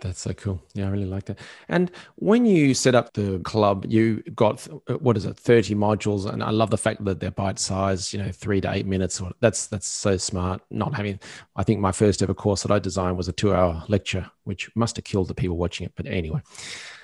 That's 0.00 0.20
so 0.20 0.32
cool. 0.32 0.62
Yeah, 0.74 0.86
I 0.86 0.90
really 0.90 1.06
like 1.06 1.26
that. 1.26 1.38
And 1.68 1.90
when 2.16 2.46
you 2.46 2.74
set 2.74 2.94
up 2.94 3.12
the 3.12 3.38
club, 3.40 3.84
you 3.88 4.22
got 4.34 4.66
uh, 4.88 4.94
what 4.94 5.16
is 5.16 5.26
it, 5.26 5.36
thirty 5.36 5.74
modules, 5.74 6.30
and 6.30 6.42
I 6.42 6.50
love 6.50 6.70
the 6.70 6.78
fact 6.78 7.04
that 7.04 7.20
they're 7.20 7.30
bite 7.30 7.58
size. 7.58 8.12
You 8.12 8.22
know, 8.22 8.30
three 8.32 8.60
to 8.62 8.72
eight 8.72 8.86
minutes. 8.86 9.20
That's 9.40 9.66
that's 9.66 9.86
so 9.86 10.16
smart. 10.16 10.62
Not 10.70 10.94
having, 10.94 11.20
I 11.56 11.62
think 11.62 11.80
my 11.80 11.92
first 11.92 12.22
ever 12.22 12.34
course 12.34 12.62
that 12.62 12.70
I 12.72 12.78
designed 12.78 13.16
was 13.16 13.28
a 13.28 13.32
two-hour 13.32 13.84
lecture, 13.88 14.30
which 14.44 14.70
must 14.74 14.96
have 14.96 15.04
killed 15.04 15.28
the 15.28 15.34
people 15.34 15.56
watching 15.56 15.86
it. 15.86 15.92
But 15.96 16.06
anyway, 16.06 16.40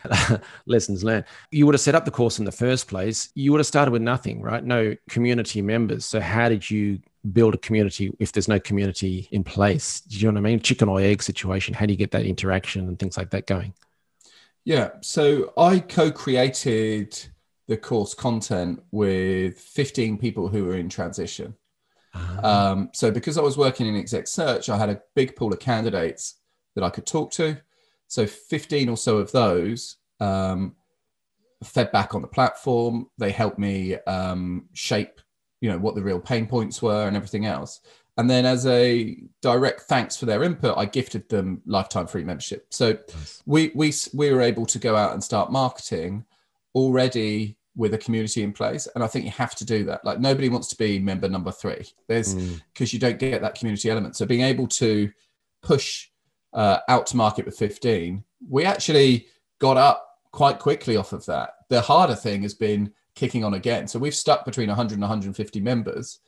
lessons 0.67 1.05
learned. 1.05 1.25
You 1.51 1.67
would 1.67 1.75
have 1.75 1.81
set 1.81 1.95
up 1.95 2.05
the 2.05 2.11
course 2.11 2.39
in 2.39 2.45
the 2.45 2.53
first 2.53 2.89
place. 2.89 3.31
You 3.35 3.53
would 3.53 3.59
have 3.59 3.67
started 3.67 3.91
with 3.91 4.03
nothing, 4.03 4.43
right? 4.43 4.65
No 4.65 4.97
community 5.09 5.63
members. 5.63 6.05
So 6.05 6.21
how 6.21 6.49
did 6.49 6.71
you 6.71 7.01
build 7.33 7.55
a 7.55 7.59
community 7.59 8.15
if 8.19 8.33
there's 8.33 8.49
no 8.49 8.61
community 8.61 9.29
in 9.31 9.45
place? 9.45 10.01
Do 10.01 10.17
you 10.17 10.27
know 10.27 10.41
what 10.41 10.47
I 10.47 10.51
mean? 10.51 10.61
Chicken 10.61 10.89
or 10.89 11.01
egg 11.01 11.23
situation. 11.23 11.75
How 11.75 11.87
do 11.87 11.93
you 11.93 11.99
get 11.99 12.11
that 12.13 12.25
interaction 12.25 12.89
and 12.89 12.99
things 12.99 13.17
like 13.17 13.31
that 13.31 13.47
going? 13.47 13.75
Yeah. 14.65 14.91
So 15.01 15.53
I 15.57 15.79
co-created 15.79 17.17
the 17.69 17.77
course 17.77 18.15
content 18.15 18.83
with 18.91 19.59
15 19.59 20.19
people 20.19 20.49
who 20.49 20.65
were 20.65 20.77
in 20.77 20.89
transition. 20.89 21.55
Uh-huh. 22.15 22.47
Um, 22.47 22.91
so 22.93 23.11
because 23.11 23.39
I 23.39 23.43
was 23.43 23.57
working 23.57 23.87
in 23.87 23.97
exec 23.97 24.27
search, 24.27 24.69
I 24.69 24.77
had 24.77 24.89
a 24.89 25.01
big 25.15 25.37
pool 25.37 25.53
of 25.53 25.59
candidates 25.59 26.37
that 26.75 26.85
I 26.85 26.91
could 26.91 27.07
talk 27.07 27.31
to. 27.33 27.57
So 28.09 28.27
15 28.27 28.89
or 28.89 28.97
so 28.97 29.19
of 29.19 29.33
those 29.33 29.97
um, 30.21 30.77
fed 31.63 31.93
back 31.93 32.15
on 32.15 32.23
the 32.23 32.29
platform. 32.29 33.09
They 33.19 33.33
helped 33.33 33.59
me 33.59 33.97
um, 34.07 34.67
shape, 34.73 35.21
you 35.61 35.71
know, 35.71 35.79
what 35.79 35.95
the 35.95 36.03
real 36.03 36.21
pain 36.21 36.47
points 36.47 36.83
were 36.83 37.07
and 37.07 37.17
everything 37.17 37.47
else. 37.47 37.81
And 38.19 38.31
then 38.31 38.47
as 38.47 38.67
a 38.67 39.17
direct 39.43 39.83
thanks 39.83 40.17
for 40.17 40.25
their 40.27 40.43
input, 40.43 40.77
I 40.79 40.87
gifted 40.87 41.29
them 41.29 41.61
lifetime 41.67 42.07
free 42.07 42.25
membership. 42.25 42.67
So 42.71 42.93
nice. 42.93 43.43
we 43.45 43.73
we 43.75 43.93
we 44.15 44.33
were 44.33 44.41
able 44.41 44.65
to 44.67 44.79
go 44.79 44.97
out 44.97 45.13
and 45.13 45.23
start 45.23 45.53
marketing 45.53 46.25
already 46.75 47.59
with 47.77 47.93
a 47.93 47.99
community 47.99 48.43
in 48.43 48.53
place. 48.53 48.89
And 48.95 49.05
I 49.05 49.07
think 49.07 49.27
you 49.27 49.31
have 49.33 49.55
to 49.57 49.65
do 49.65 49.85
that. 49.85 50.03
Like 50.05 50.19
nobody 50.19 50.49
wants 50.49 50.69
to 50.69 50.77
be 50.77 50.99
member 50.99 51.29
number 51.29 51.53
three. 51.53 51.85
There's 52.09 52.35
because 52.35 52.91
mm. 52.91 52.93
you 52.95 52.99
don't 52.99 53.19
get 53.19 53.43
that 53.43 53.55
community 53.55 53.91
element. 53.91 54.17
So 54.17 54.25
being 54.25 54.41
able 54.41 54.67
to 54.69 55.11
push 55.63 56.09
uh, 56.55 56.79
out 56.89 57.07
to 57.09 57.17
market 57.17 57.45
with 57.45 57.59
15, 57.59 58.25
we 58.49 58.65
actually 58.65 59.27
got 59.59 59.77
up 59.77 60.09
quite 60.33 60.59
quickly 60.59 60.97
off 60.97 61.13
of 61.13 61.27
that. 61.27 61.51
The 61.69 61.83
harder 61.83 62.15
thing 62.15 62.43
has 62.43 62.55
been 62.55 62.93
kicking 63.17 63.43
on 63.43 63.55
again. 63.55 63.89
So 63.89 63.99
we've 63.99 64.15
stuck 64.15 64.45
between 64.45 64.69
100 64.69 64.95
and 64.95 65.03
150 65.03 65.61
members 65.61 66.21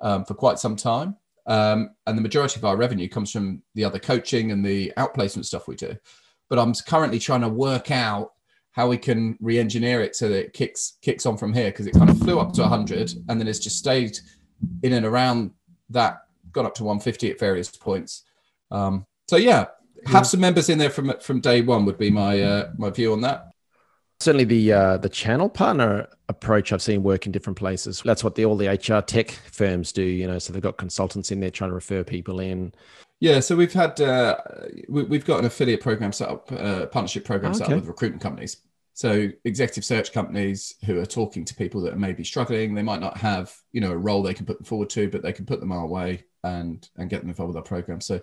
um, 0.00 0.24
for 0.24 0.34
quite 0.34 0.60
some 0.60 0.76
time. 0.76 1.16
Um, 1.46 1.90
and 2.06 2.16
the 2.16 2.22
majority 2.22 2.60
of 2.60 2.64
our 2.64 2.76
revenue 2.76 3.08
comes 3.08 3.32
from 3.32 3.62
the 3.74 3.84
other 3.84 3.98
coaching 3.98 4.52
and 4.52 4.64
the 4.64 4.92
outplacement 4.96 5.46
stuff 5.46 5.66
we 5.66 5.74
do. 5.74 5.96
But 6.48 6.58
I'm 6.58 6.74
currently 6.74 7.18
trying 7.18 7.40
to 7.40 7.48
work 7.48 7.90
out 7.90 8.32
how 8.72 8.88
we 8.88 8.98
can 8.98 9.36
re-engineer 9.40 10.02
it 10.02 10.14
so 10.14 10.28
that 10.28 10.38
it 10.38 10.52
kicks 10.52 10.98
kicks 11.02 11.26
on 11.26 11.36
from 11.36 11.52
here 11.52 11.70
because 11.70 11.86
it 11.86 11.94
kind 11.94 12.10
of 12.10 12.18
flew 12.18 12.38
up 12.38 12.52
to 12.52 12.60
100 12.60 13.12
and 13.28 13.40
then 13.40 13.48
it's 13.48 13.58
just 13.58 13.78
stayed 13.78 14.18
in 14.82 14.92
and 14.92 15.06
around 15.06 15.50
that, 15.90 16.18
got 16.52 16.64
up 16.64 16.74
to 16.74 16.84
150 16.84 17.30
at 17.30 17.40
various 17.40 17.70
points. 17.70 18.24
Um, 18.70 19.06
so 19.26 19.36
yeah, 19.36 19.66
have 20.06 20.26
some 20.26 20.40
members 20.40 20.68
in 20.68 20.78
there 20.78 20.90
from 20.90 21.12
from 21.20 21.40
day 21.40 21.62
one 21.62 21.84
would 21.86 21.98
be 21.98 22.10
my 22.10 22.40
uh, 22.40 22.70
my 22.76 22.90
view 22.90 23.12
on 23.12 23.22
that. 23.22 23.48
Certainly, 24.20 24.44
the 24.44 24.72
uh, 24.72 24.96
the 24.96 25.08
channel 25.08 25.48
partner 25.48 26.08
approach 26.28 26.72
I've 26.72 26.82
seen 26.82 27.02
work 27.02 27.26
in 27.26 27.32
different 27.32 27.58
places. 27.58 28.02
That's 28.04 28.24
what 28.24 28.34
the, 28.34 28.44
all 28.44 28.56
the 28.56 28.68
HR 28.68 29.00
tech 29.00 29.30
firms 29.30 29.92
do. 29.92 30.02
You 30.02 30.26
know, 30.26 30.38
so 30.38 30.52
they've 30.52 30.62
got 30.62 30.76
consultants 30.76 31.30
in 31.30 31.40
there 31.40 31.50
trying 31.50 31.70
to 31.70 31.74
refer 31.74 32.02
people 32.02 32.40
in. 32.40 32.72
Yeah, 33.20 33.40
so 33.40 33.56
we've 33.56 33.72
had 33.72 34.00
uh, 34.00 34.36
we, 34.88 35.16
have 35.16 35.24
got 35.24 35.40
an 35.40 35.46
affiliate 35.46 35.80
program 35.80 36.12
set 36.12 36.28
up, 36.28 36.50
uh, 36.52 36.86
partnership 36.86 37.24
program 37.24 37.52
okay. 37.52 37.58
set 37.58 37.68
up 37.68 37.74
with 37.76 37.86
recruitment 37.86 38.22
companies. 38.22 38.58
So 38.94 39.28
executive 39.44 39.84
search 39.84 40.12
companies 40.12 40.74
who 40.84 40.98
are 41.00 41.06
talking 41.06 41.44
to 41.44 41.54
people 41.54 41.80
that 41.82 41.92
are 41.92 41.98
maybe 41.98 42.24
struggling, 42.24 42.74
they 42.74 42.82
might 42.82 43.00
not 43.00 43.16
have 43.16 43.54
you 43.72 43.80
know 43.80 43.92
a 43.92 43.96
role 43.96 44.22
they 44.22 44.34
can 44.34 44.46
put 44.46 44.58
them 44.58 44.64
forward 44.64 44.90
to, 44.90 45.08
but 45.08 45.22
they 45.22 45.32
can 45.32 45.46
put 45.46 45.60
them 45.60 45.72
our 45.72 45.86
way 45.86 46.24
and 46.42 46.88
and 46.96 47.10
get 47.10 47.20
them 47.20 47.30
involved 47.30 47.54
with 47.54 47.56
our 47.56 47.62
program. 47.62 48.00
So 48.00 48.20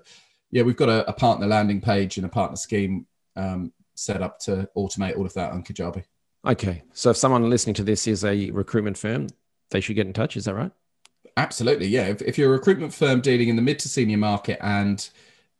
yeah, 0.52 0.64
we've 0.64 0.78
got 0.78 0.90
a, 0.90 1.10
a 1.10 1.14
partner 1.14 1.48
landing 1.48 1.82
page 1.82 2.18
and 2.18 2.26
a 2.26 2.30
partner 2.30 2.58
scheme 2.58 3.06
um, 3.36 3.74
set 3.96 4.22
up 4.22 4.40
to 4.40 4.70
automate 4.78 5.18
all 5.18 5.26
of 5.26 5.34
that 5.34 5.52
on 5.52 5.64
Kajabi. 5.64 6.04
Okay. 6.46 6.84
So 6.94 7.10
if 7.10 7.18
someone 7.18 7.50
listening 7.50 7.74
to 7.76 7.84
this 7.84 8.08
is 8.08 8.24
a 8.24 8.52
recruitment 8.52 8.98
firm, 8.98 9.28
they 9.72 9.82
should 9.82 9.96
get 9.96 10.06
in 10.06 10.14
touch. 10.14 10.38
Is 10.38 10.46
that 10.46 10.54
right? 10.54 10.72
Absolutely. 11.38 11.88
Yeah. 11.88 12.06
If, 12.06 12.22
if 12.22 12.38
you're 12.38 12.50
a 12.50 12.58
recruitment 12.58 12.94
firm 12.94 13.22
dealing 13.22 13.50
in 13.50 13.56
the 13.56 13.62
mid 13.62 13.80
to 13.80 13.90
senior 13.90 14.18
market 14.18 14.60
and 14.62 15.10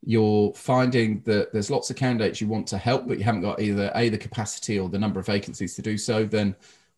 you're 0.04 0.54
finding 0.54 1.22
that 1.22 1.52
there's 1.52 1.72
lots 1.72 1.90
of 1.90 1.96
candidates 1.96 2.40
you 2.40 2.48
want 2.48 2.68
to 2.68 2.78
help, 2.78 3.08
but 3.08 3.18
you 3.18 3.24
haven't 3.24 3.42
got 3.42 3.60
either 3.60 3.92
A, 3.96 4.10
the 4.10 4.18
capacity 4.18 4.80
or 4.80 4.88
the 4.88 5.00
number 5.00 5.20
of 5.20 5.26
vacancies 5.26 5.76
to 5.76 5.82
do 5.82 5.98
so, 5.98 6.24
then 6.24 6.56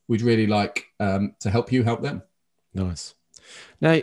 we'd 0.10 0.22
really 0.22 0.48
like 0.48 0.88
um, 1.00 1.34
to 1.39 1.50
help 1.50 1.72
you 1.72 1.84
help 1.84 2.01
them. 2.01 2.22
Nice. 2.74 3.13
Now, 3.79 4.01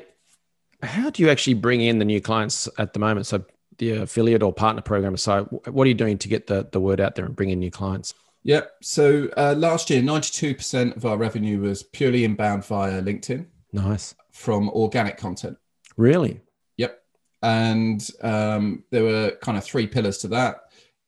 how 0.82 1.10
do 1.10 1.22
you 1.22 1.30
actually 1.30 1.54
bring 1.54 1.82
in 1.82 1.98
the 1.98 2.04
new 2.04 2.20
clients 2.20 2.68
at 2.78 2.94
the 2.94 2.98
moment? 2.98 3.26
So 3.26 3.44
the 3.78 4.02
affiliate 4.02 4.42
or 4.42 4.52
partner 4.52 4.82
program 4.82 5.14
aside, 5.14 5.46
what 5.68 5.84
are 5.84 5.88
you 5.88 5.94
doing 5.94 6.18
to 6.18 6.28
get 6.28 6.46
the, 6.46 6.68
the 6.70 6.80
word 6.80 7.00
out 7.00 7.14
there 7.14 7.24
and 7.24 7.34
bring 7.34 7.50
in 7.50 7.58
new 7.58 7.70
clients? 7.70 8.14
Yeah. 8.42 8.62
So 8.82 9.30
uh, 9.36 9.54
last 9.56 9.90
year, 9.90 10.02
92% 10.02 10.96
of 10.96 11.06
our 11.06 11.16
revenue 11.16 11.60
was 11.60 11.82
purely 11.82 12.24
inbound 12.24 12.64
via 12.66 13.02
LinkedIn. 13.02 13.46
Nice. 13.72 14.14
From 14.32 14.68
organic 14.70 15.16
content. 15.16 15.56
Really? 15.96 16.40
Yep. 16.76 17.00
And 17.42 18.06
um, 18.22 18.84
there 18.90 19.04
were 19.04 19.32
kind 19.42 19.56
of 19.56 19.64
three 19.64 19.86
pillars 19.86 20.18
to 20.18 20.28
that 20.28 20.60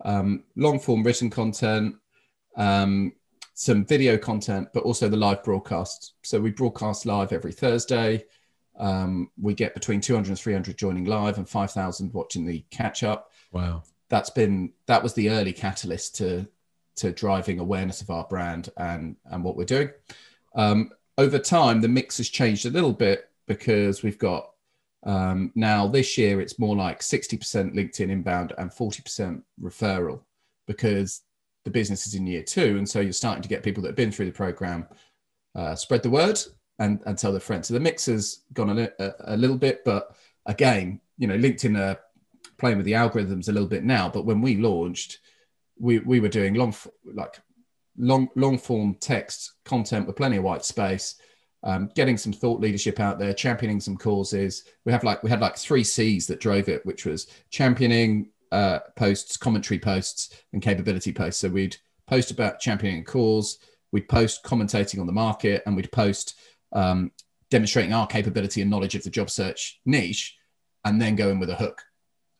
um, 0.05 0.45
long 0.57 0.79
form 0.79 1.03
written 1.03 1.31
content, 1.31 1.97
um, 2.57 3.13
some 3.55 3.85
video 3.85 4.19
content, 4.19 4.69
but 4.75 4.83
also 4.85 5.09
the 5.09 5.17
live 5.17 5.43
broadcast. 5.43 6.15
So 6.23 6.41
we 6.41 6.51
broadcast 6.51 7.07
live 7.07 7.33
every 7.33 7.53
Thursday. 7.53 8.25
Um, 8.79 9.31
we 9.41 9.55
get 9.55 9.75
between 9.75 10.01
200 10.01 10.29
and 10.29 10.39
300 10.39 10.77
joining 10.77 11.05
live 11.05 11.39
and 11.39 11.49
5,000 11.49 12.13
watching 12.13 12.45
the 12.45 12.65
catch 12.71 13.03
up. 13.03 13.33
Wow. 13.53 13.83
That's 14.09 14.31
been, 14.31 14.73
that 14.87 15.03
was 15.03 15.15
the 15.15 15.31
early 15.31 15.53
catalyst 15.53 16.17
to, 16.17 16.47
to 16.97 17.13
driving 17.13 17.59
awareness 17.59 18.01
of 18.01 18.11
our 18.11 18.25
brand 18.25 18.71
and, 18.77 19.17
and 19.27 19.43
what 19.43 19.57
we're 19.57 19.65
doing. 19.65 19.91
Um, 20.55 20.91
over 21.19 21.39
time, 21.39 21.81
the 21.81 21.89
mix 21.89 22.19
has 22.19 22.29
changed 22.29 22.67
a 22.67 22.71
little 22.71 22.93
bit 22.93 23.31
because 23.47 24.03
we've 24.03 24.19
got 24.19 24.51
um, 25.05 25.53
now 25.55 25.87
this 25.87 26.19
year 26.19 26.41
it's 26.41 26.59
more 26.59 26.75
like 26.75 27.01
60% 27.01 27.39
LinkedIn 27.75 28.11
inbound 28.11 28.53
and 28.59 28.71
40% 28.71 29.43
referral 29.61 30.21
because 30.67 31.23
the 31.65 31.71
business 31.71 32.07
is 32.07 32.15
in 32.15 32.27
year 32.27 32.43
two. 32.43 32.77
And 32.77 32.89
so 32.89 33.01
you're 33.01 33.13
starting 33.13 33.43
to 33.43 33.49
get 33.49 33.63
people 33.63 33.83
that 33.83 33.91
have 33.91 33.97
been 33.97 34.13
through 34.13 34.27
the 34.27 34.33
program 34.33 34.87
uh, 35.55 35.75
spread 35.75 36.03
the 36.03 36.11
word 36.11 36.39
and, 36.79 37.01
and 37.07 37.17
tell 37.17 37.33
their 37.33 37.41
friends. 37.41 37.69
So 37.69 37.75
the 37.75 37.81
mix 37.81 38.07
has 38.07 38.41
gone 38.53 38.79
a, 38.79 39.15
a, 39.21 39.37
little 39.37 39.57
bit, 39.57 39.85
but 39.85 40.15
again, 40.47 41.01
you 41.19 41.27
know, 41.27 41.37
LinkedIn 41.37 41.79
are 41.79 41.99
playing 42.59 42.77
with 42.77 42.87
the 42.87 42.93
algorithms 42.93 43.49
a 43.49 43.53
little 43.53 43.69
bit 43.69 43.85
now. 43.85 44.09
But 44.09 44.27
when 44.27 44.41
we 44.41 44.57
launched, 44.57 45.21
we, 45.79 45.99
we 46.01 46.21
were 46.21 46.29
doing 46.29 46.55
long, 46.55 46.75
like 47.05 47.41
long, 47.97 48.29
long 48.37 48.59
form 48.59 48.97
text 49.01 49.55
content 49.65 50.07
with 50.07 50.17
plenty 50.17 50.37
of 50.37 50.45
white 50.45 50.65
space, 50.65 51.17
um, 51.63 51.91
getting 51.95 52.17
some 52.17 52.33
thought 52.33 52.61
leadership 52.61 53.01
out 53.01 53.19
there, 53.19 53.33
championing 53.33 53.81
some 53.81 53.97
causes. 53.97 54.65
We 54.85 54.93
have 54.93 55.05
like, 55.05 55.23
we 55.23 55.31
had 55.31 55.41
like 55.41 55.57
three 55.57 55.85
C's 55.85 56.27
that 56.27 56.41
drove 56.41 56.69
it, 56.69 56.85
which 56.85 57.07
was 57.07 57.27
championing 57.51 58.31
uh, 58.53 58.81
posts, 58.97 59.37
commentary 59.37 59.79
posts, 59.79 60.43
and 60.53 60.63
capability 60.63 61.13
posts. 61.13 61.41
So 61.41 61.49
we'd 61.49 61.77
post 62.07 62.31
about 62.31 62.61
championing 62.61 63.01
a 63.01 63.05
cause, 63.05 63.59
we'd 63.93 64.09
post 64.09 64.45
commentating 64.45 65.01
on 65.01 65.07
the 65.07 65.13
market, 65.13 65.63
and 65.67 65.75
we'd 65.75 65.91
post 65.91 66.39
um, 66.73 67.13
demonstrating 67.51 67.93
our 67.93 68.07
capability 68.07 68.61
and 68.61 68.71
knowledge 68.71 68.95
of 68.95 69.05
the 69.05 69.11
job 69.11 69.31
search 69.31 69.81
niche, 69.85 70.37
and 70.85 71.01
then 71.01 71.17
go 71.17 71.31
in 71.31 71.39
with 71.39 71.51
a 71.51 71.57
hook 71.57 71.83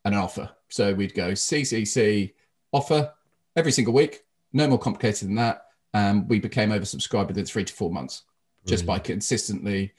and 0.05 0.15
an 0.15 0.21
offer. 0.21 0.51
So 0.69 0.95
we'd 0.95 1.15
go 1.15 1.33
CCC 1.33 2.33
offer 2.73 3.13
every 3.57 3.73
single 3.73 3.95
week, 3.95 4.25
no 4.53 4.69
more 4.69 4.79
complicated 4.79 5.29
than 5.29 5.37
that. 5.37 5.63
And 5.95 6.29
we 6.29 6.41
became 6.41 6.71
oversubscribed 6.71 7.29
within 7.29 7.47
three 7.47 7.65
to 7.65 7.73
four 7.73 7.91
months 7.91 8.23
just 8.67 8.85
by 8.85 8.99
consistently 8.99 9.93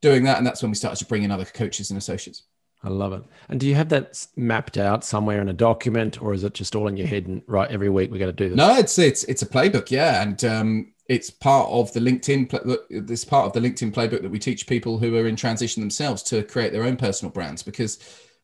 doing 0.00 0.24
that. 0.24 0.38
And 0.38 0.46
that's 0.46 0.62
when 0.62 0.70
we 0.70 0.74
started 0.74 0.98
to 0.98 1.04
bring 1.04 1.22
in 1.22 1.30
other 1.30 1.44
coaches 1.44 1.90
and 1.90 1.98
associates. 1.98 2.44
I 2.82 2.88
love 2.88 3.12
it. 3.12 3.22
And 3.48 3.58
do 3.58 3.66
you 3.66 3.74
have 3.74 3.88
that 3.88 4.26
mapped 4.36 4.78
out 4.78 5.04
somewhere 5.04 5.40
in 5.40 5.48
a 5.48 5.52
document, 5.52 6.22
or 6.22 6.32
is 6.32 6.44
it 6.44 6.54
just 6.54 6.76
all 6.76 6.86
in 6.86 6.96
your 6.96 7.08
head 7.08 7.26
and 7.26 7.42
right 7.46 7.68
every 7.70 7.88
week 7.88 8.10
we 8.10 8.18
got 8.18 8.26
to 8.26 8.32
do 8.32 8.48
this? 8.48 8.56
No, 8.56 8.76
it's 8.76 8.98
it's 8.98 9.24
it's 9.24 9.42
a 9.42 9.46
playbook, 9.46 9.90
yeah. 9.90 10.22
And 10.22 10.44
um, 10.44 10.92
it's 11.08 11.30
part 11.30 11.68
of 11.70 11.92
the 11.92 12.00
LinkedIn. 12.00 13.06
This 13.06 13.24
part 13.24 13.46
of 13.46 13.52
the 13.52 13.68
LinkedIn 13.68 13.92
playbook 13.92 14.22
that 14.22 14.30
we 14.30 14.38
teach 14.38 14.66
people 14.66 14.98
who 14.98 15.16
are 15.16 15.26
in 15.26 15.36
transition 15.36 15.80
themselves 15.82 16.22
to 16.24 16.42
create 16.44 16.72
their 16.72 16.84
own 16.84 16.96
personal 16.96 17.32
brands 17.32 17.62
because 17.62 17.98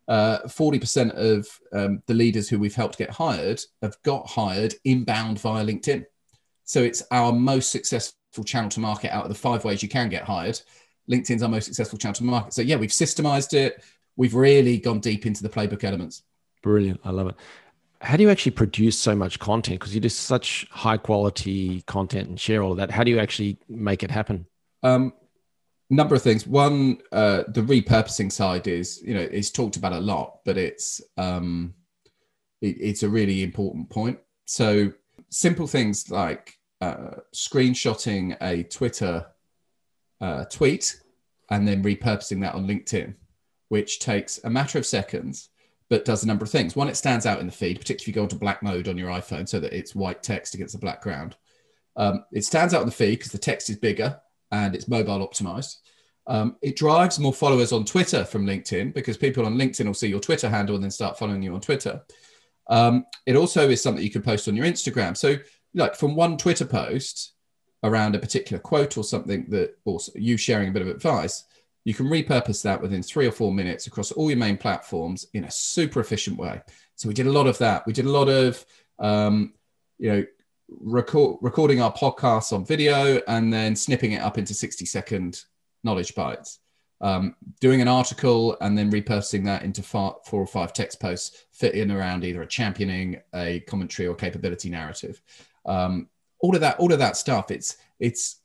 uh, 0.08 0.48
forty 0.48 0.78
uh, 0.78 0.80
percent 0.80 1.12
of 1.12 1.46
um, 1.72 2.02
the 2.06 2.14
leaders 2.14 2.48
who 2.48 2.58
we've 2.58 2.74
helped 2.74 2.98
get 2.98 3.10
hired 3.10 3.60
have 3.82 3.96
got 4.02 4.28
hired 4.28 4.74
inbound 4.84 5.40
via 5.40 5.64
LinkedIn. 5.64 6.04
So 6.64 6.82
it's 6.82 7.02
our 7.10 7.32
most 7.32 7.70
successful 7.70 8.18
successful 8.34 8.44
channel 8.44 8.70
to 8.70 8.80
market 8.80 9.14
out 9.14 9.22
of 9.22 9.28
the 9.28 9.34
five 9.34 9.64
ways 9.64 9.82
you 9.82 9.88
can 9.88 10.08
get 10.08 10.24
hired. 10.24 10.60
LinkedIn's 11.10 11.42
our 11.42 11.48
most 11.48 11.66
successful 11.66 11.98
channel 11.98 12.14
to 12.14 12.24
market. 12.24 12.52
So 12.52 12.62
yeah, 12.62 12.76
we've 12.76 12.90
systemized 12.90 13.54
it. 13.54 13.84
We've 14.16 14.34
really 14.34 14.78
gone 14.78 15.00
deep 15.00 15.26
into 15.26 15.42
the 15.42 15.48
playbook 15.48 15.84
elements. 15.84 16.22
Brilliant. 16.62 17.00
I 17.04 17.10
love 17.10 17.28
it. 17.28 17.36
How 18.04 18.18
do 18.18 18.22
you 18.22 18.30
actually 18.30 18.52
produce 18.52 18.98
so 18.98 19.16
much 19.16 19.38
content? 19.38 19.80
Because 19.80 19.94
you 19.94 20.00
do 20.00 20.10
such 20.10 20.66
high 20.70 20.98
quality 20.98 21.80
content 21.86 22.28
and 22.28 22.38
share 22.38 22.62
all 22.62 22.72
of 22.72 22.76
that. 22.76 22.90
How 22.90 23.02
do 23.02 23.10
you 23.10 23.18
actually 23.18 23.58
make 23.66 24.02
it 24.02 24.10
happen? 24.10 24.46
Um, 24.82 25.14
number 25.88 26.14
of 26.14 26.22
things. 26.22 26.46
One, 26.46 26.98
uh, 27.12 27.44
the 27.48 27.62
repurposing 27.62 28.30
side 28.30 28.68
is, 28.68 29.02
you 29.02 29.14
know, 29.14 29.22
is 29.22 29.50
talked 29.50 29.76
about 29.76 29.94
a 29.94 30.00
lot, 30.00 30.40
but 30.44 30.58
it's 30.58 31.00
um, 31.16 31.72
it, 32.60 32.76
it's 32.78 33.02
a 33.02 33.08
really 33.08 33.42
important 33.42 33.88
point. 33.88 34.18
So 34.44 34.92
simple 35.30 35.66
things 35.66 36.10
like 36.10 36.58
uh, 36.82 37.20
screenshotting 37.34 38.36
a 38.42 38.64
Twitter 38.64 39.26
uh, 40.20 40.44
tweet 40.44 41.00
and 41.50 41.66
then 41.66 41.82
repurposing 41.82 42.42
that 42.42 42.54
on 42.54 42.66
LinkedIn, 42.66 43.14
which 43.68 43.98
takes 43.98 44.40
a 44.44 44.50
matter 44.50 44.78
of 44.78 44.84
seconds, 44.84 45.48
but 45.90 46.04
does 46.04 46.24
a 46.24 46.26
number 46.26 46.44
of 46.44 46.50
things. 46.50 46.74
One, 46.74 46.88
it 46.88 46.96
stands 46.96 47.26
out 47.26 47.40
in 47.40 47.46
the 47.46 47.52
feed, 47.52 47.78
particularly 47.78 48.02
if 48.02 48.08
you 48.08 48.14
go 48.14 48.22
into 48.22 48.36
black 48.36 48.62
mode 48.62 48.88
on 48.88 48.98
your 48.98 49.10
iPhone 49.10 49.48
so 49.48 49.60
that 49.60 49.72
it's 49.72 49.94
white 49.94 50.22
text 50.22 50.54
against 50.54 50.74
a 50.74 50.78
black 50.78 51.02
ground. 51.02 51.36
Um, 51.96 52.24
it 52.32 52.44
stands 52.44 52.74
out 52.74 52.80
in 52.80 52.86
the 52.86 52.92
feed 52.92 53.18
because 53.18 53.32
the 53.32 53.38
text 53.38 53.70
is 53.70 53.76
bigger 53.76 54.20
and 54.50 54.74
it's 54.74 54.88
mobile 54.88 55.26
optimized. 55.26 55.76
Um, 56.26 56.56
it 56.62 56.76
drives 56.76 57.18
more 57.18 57.34
followers 57.34 57.72
on 57.72 57.84
Twitter 57.84 58.24
from 58.24 58.46
LinkedIn 58.46 58.94
because 58.94 59.16
people 59.16 59.44
on 59.44 59.56
LinkedIn 59.56 59.86
will 59.86 59.94
see 59.94 60.08
your 60.08 60.20
Twitter 60.20 60.48
handle 60.48 60.74
and 60.74 60.82
then 60.82 60.90
start 60.90 61.18
following 61.18 61.42
you 61.42 61.54
on 61.54 61.60
Twitter. 61.60 62.02
Um, 62.68 63.04
it 63.26 63.36
also 63.36 63.68
is 63.68 63.82
something 63.82 64.02
you 64.02 64.10
can 64.10 64.22
post 64.22 64.48
on 64.48 64.56
your 64.56 64.66
Instagram. 64.66 65.16
So, 65.16 65.36
like 65.74 65.94
from 65.94 66.14
one 66.14 66.38
Twitter 66.38 66.64
post 66.64 67.32
around 67.82 68.14
a 68.14 68.18
particular 68.18 68.60
quote 68.60 68.96
or 68.96 69.04
something 69.04 69.44
that, 69.50 69.76
or 69.84 69.98
you 70.14 70.36
sharing 70.36 70.68
a 70.68 70.72
bit 70.72 70.82
of 70.82 70.88
advice, 70.88 71.44
you 71.84 71.92
can 71.94 72.06
repurpose 72.06 72.62
that 72.62 72.80
within 72.80 73.02
three 73.02 73.26
or 73.26 73.32
four 73.32 73.52
minutes 73.52 73.86
across 73.86 74.10
all 74.10 74.30
your 74.30 74.38
main 74.38 74.56
platforms 74.56 75.26
in 75.34 75.44
a 75.44 75.50
super 75.50 76.00
efficient 76.00 76.38
way. 76.38 76.60
So 76.96 77.08
we 77.08 77.14
did 77.14 77.26
a 77.26 77.32
lot 77.32 77.46
of 77.46 77.58
that. 77.58 77.86
We 77.86 77.92
did 77.92 78.06
a 78.06 78.10
lot 78.10 78.28
of, 78.28 78.64
um, 78.98 79.52
you 79.98 80.10
know, 80.10 80.24
record, 80.68 81.38
recording 81.42 81.82
our 81.82 81.92
podcasts 81.92 82.52
on 82.52 82.64
video 82.64 83.20
and 83.28 83.52
then 83.52 83.76
snipping 83.76 84.12
it 84.12 84.22
up 84.22 84.38
into 84.38 84.54
60 84.54 84.86
second 84.86 85.44
knowledge 85.82 86.14
bites. 86.14 86.60
Um, 87.00 87.36
doing 87.60 87.82
an 87.82 87.88
article 87.88 88.56
and 88.62 88.78
then 88.78 88.90
repurposing 88.90 89.44
that 89.44 89.62
into 89.62 89.82
four 89.82 90.16
or 90.32 90.46
five 90.46 90.72
text 90.72 91.00
posts 91.00 91.44
fit 91.52 91.74
in 91.74 91.90
around 91.90 92.24
either 92.24 92.40
a 92.40 92.46
championing, 92.46 93.20
a 93.34 93.60
commentary, 93.60 94.08
or 94.08 94.14
capability 94.14 94.70
narrative. 94.70 95.20
Um, 95.66 96.08
all 96.40 96.54
of 96.54 96.62
that, 96.62 96.78
all 96.78 96.92
of 96.92 96.98
that 97.00 97.16
stuff. 97.18 97.50
It's 97.50 97.76
it's. 98.00 98.40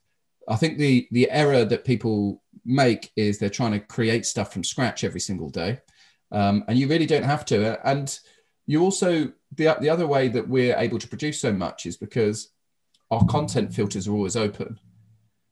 I 0.50 0.56
think 0.56 0.78
the 0.78 1.08
the 1.12 1.30
error 1.30 1.64
that 1.66 1.86
people 1.86 2.42
make 2.66 3.12
is 3.16 3.38
they're 3.38 3.50
trying 3.50 3.72
to 3.74 3.80
create 3.80 4.26
stuff 4.26 4.52
from 4.52 4.64
scratch 4.64 5.04
every 5.04 5.20
single 5.20 5.50
day, 5.50 5.80
um, 6.32 6.64
and 6.68 6.78
you 6.78 6.88
really 6.88 7.06
don't 7.06 7.24
have 7.24 7.46
to. 7.46 7.88
And 7.88 8.18
you 8.66 8.82
also 8.82 9.32
the 9.56 9.78
the 9.80 9.90
other 9.90 10.08
way 10.08 10.28
that 10.30 10.48
we're 10.48 10.78
able 10.78 11.00
to 11.00 11.08
produce 11.08 11.40
so 11.40 11.54
much 11.54 11.86
is 11.86 11.98
because 11.98 12.50
our 13.12 13.26
content 13.26 13.74
filters 13.74 14.08
are 14.08 14.14
always 14.14 14.36
open. 14.36 14.80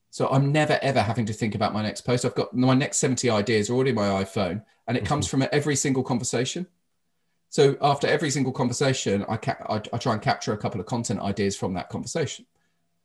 So 0.10 0.28
I'm 0.30 0.52
never 0.52 0.80
ever 0.82 1.02
having 1.02 1.26
to 1.28 1.34
think 1.34 1.54
about 1.54 1.74
my 1.74 1.84
next 1.84 2.02
post. 2.02 2.26
I've 2.26 2.36
got 2.36 2.56
my 2.56 2.74
next 2.74 2.98
70 2.98 3.30
ideas 3.30 3.70
already 3.70 3.92
in 3.92 3.96
my 3.96 4.24
iPhone, 4.24 4.64
and 4.88 4.98
it 4.98 5.06
comes 5.06 5.28
mm-hmm. 5.28 5.42
from 5.42 5.50
every 5.52 5.76
single 5.76 6.04
conversation. 6.04 6.68
So 7.50 7.78
after 7.82 8.08
every 8.08 8.30
single 8.30 8.52
conversation, 8.52 9.26
I, 9.30 9.38
ca- 9.38 9.64
I, 9.70 9.76
I 9.94 9.98
try 9.98 10.14
and 10.14 10.22
capture 10.22 10.54
a 10.54 10.58
couple 10.58 10.82
of 10.82 10.86
content 10.86 11.22
ideas 11.22 11.56
from 11.56 11.74
that 11.76 11.90
conversation. 11.90 12.46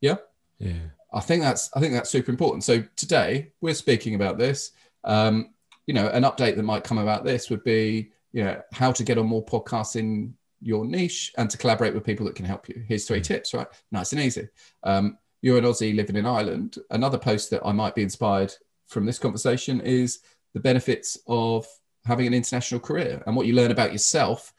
Yeah. 0.01 0.17
Yeah. 0.59 0.73
I 1.13 1.19
think 1.19 1.43
that's 1.43 1.69
I 1.75 1.79
think 1.79 1.93
that's 1.93 2.09
super 2.09 2.31
important. 2.31 2.63
So 2.63 2.83
today 2.95 3.51
we're 3.61 3.73
speaking 3.73 4.15
about 4.15 4.37
this. 4.37 4.71
Um, 5.03 5.53
you 5.85 5.93
know, 5.93 6.07
an 6.07 6.23
update 6.23 6.55
that 6.55 6.63
might 6.63 6.83
come 6.83 6.97
about 6.97 7.23
this 7.23 7.49
would 7.49 7.63
be, 7.63 8.11
you 8.31 8.43
know, 8.43 8.61
how 8.71 8.91
to 8.91 9.03
get 9.03 9.17
on 9.17 9.27
more 9.27 9.45
podcasts 9.45 9.95
in 9.95 10.33
your 10.61 10.85
niche 10.85 11.33
and 11.37 11.49
to 11.49 11.57
collaborate 11.57 11.93
with 11.93 12.05
people 12.05 12.25
that 12.25 12.35
can 12.35 12.45
help 12.45 12.69
you. 12.69 12.83
Here's 12.87 13.05
three 13.05 13.19
mm. 13.19 13.23
tips, 13.23 13.53
right? 13.53 13.67
Nice 13.91 14.13
and 14.13 14.21
easy. 14.21 14.47
Um, 14.83 15.17
you're 15.41 15.57
an 15.57 15.65
Aussie 15.65 15.95
living 15.95 16.15
in 16.15 16.25
Ireland. 16.25 16.77
Another 16.89 17.17
post 17.17 17.49
that 17.49 17.65
I 17.65 17.73
might 17.73 17.95
be 17.95 18.01
inspired 18.01 18.53
from 18.87 19.05
this 19.05 19.19
conversation 19.19 19.81
is 19.81 20.19
the 20.53 20.61
benefits 20.61 21.17
of 21.27 21.67
having 22.05 22.27
an 22.27 22.33
international 22.33 22.79
career 22.79 23.21
and 23.25 23.35
what 23.35 23.45
you 23.45 23.53
learn 23.53 23.71
about 23.71 23.91
yourself 23.91 24.53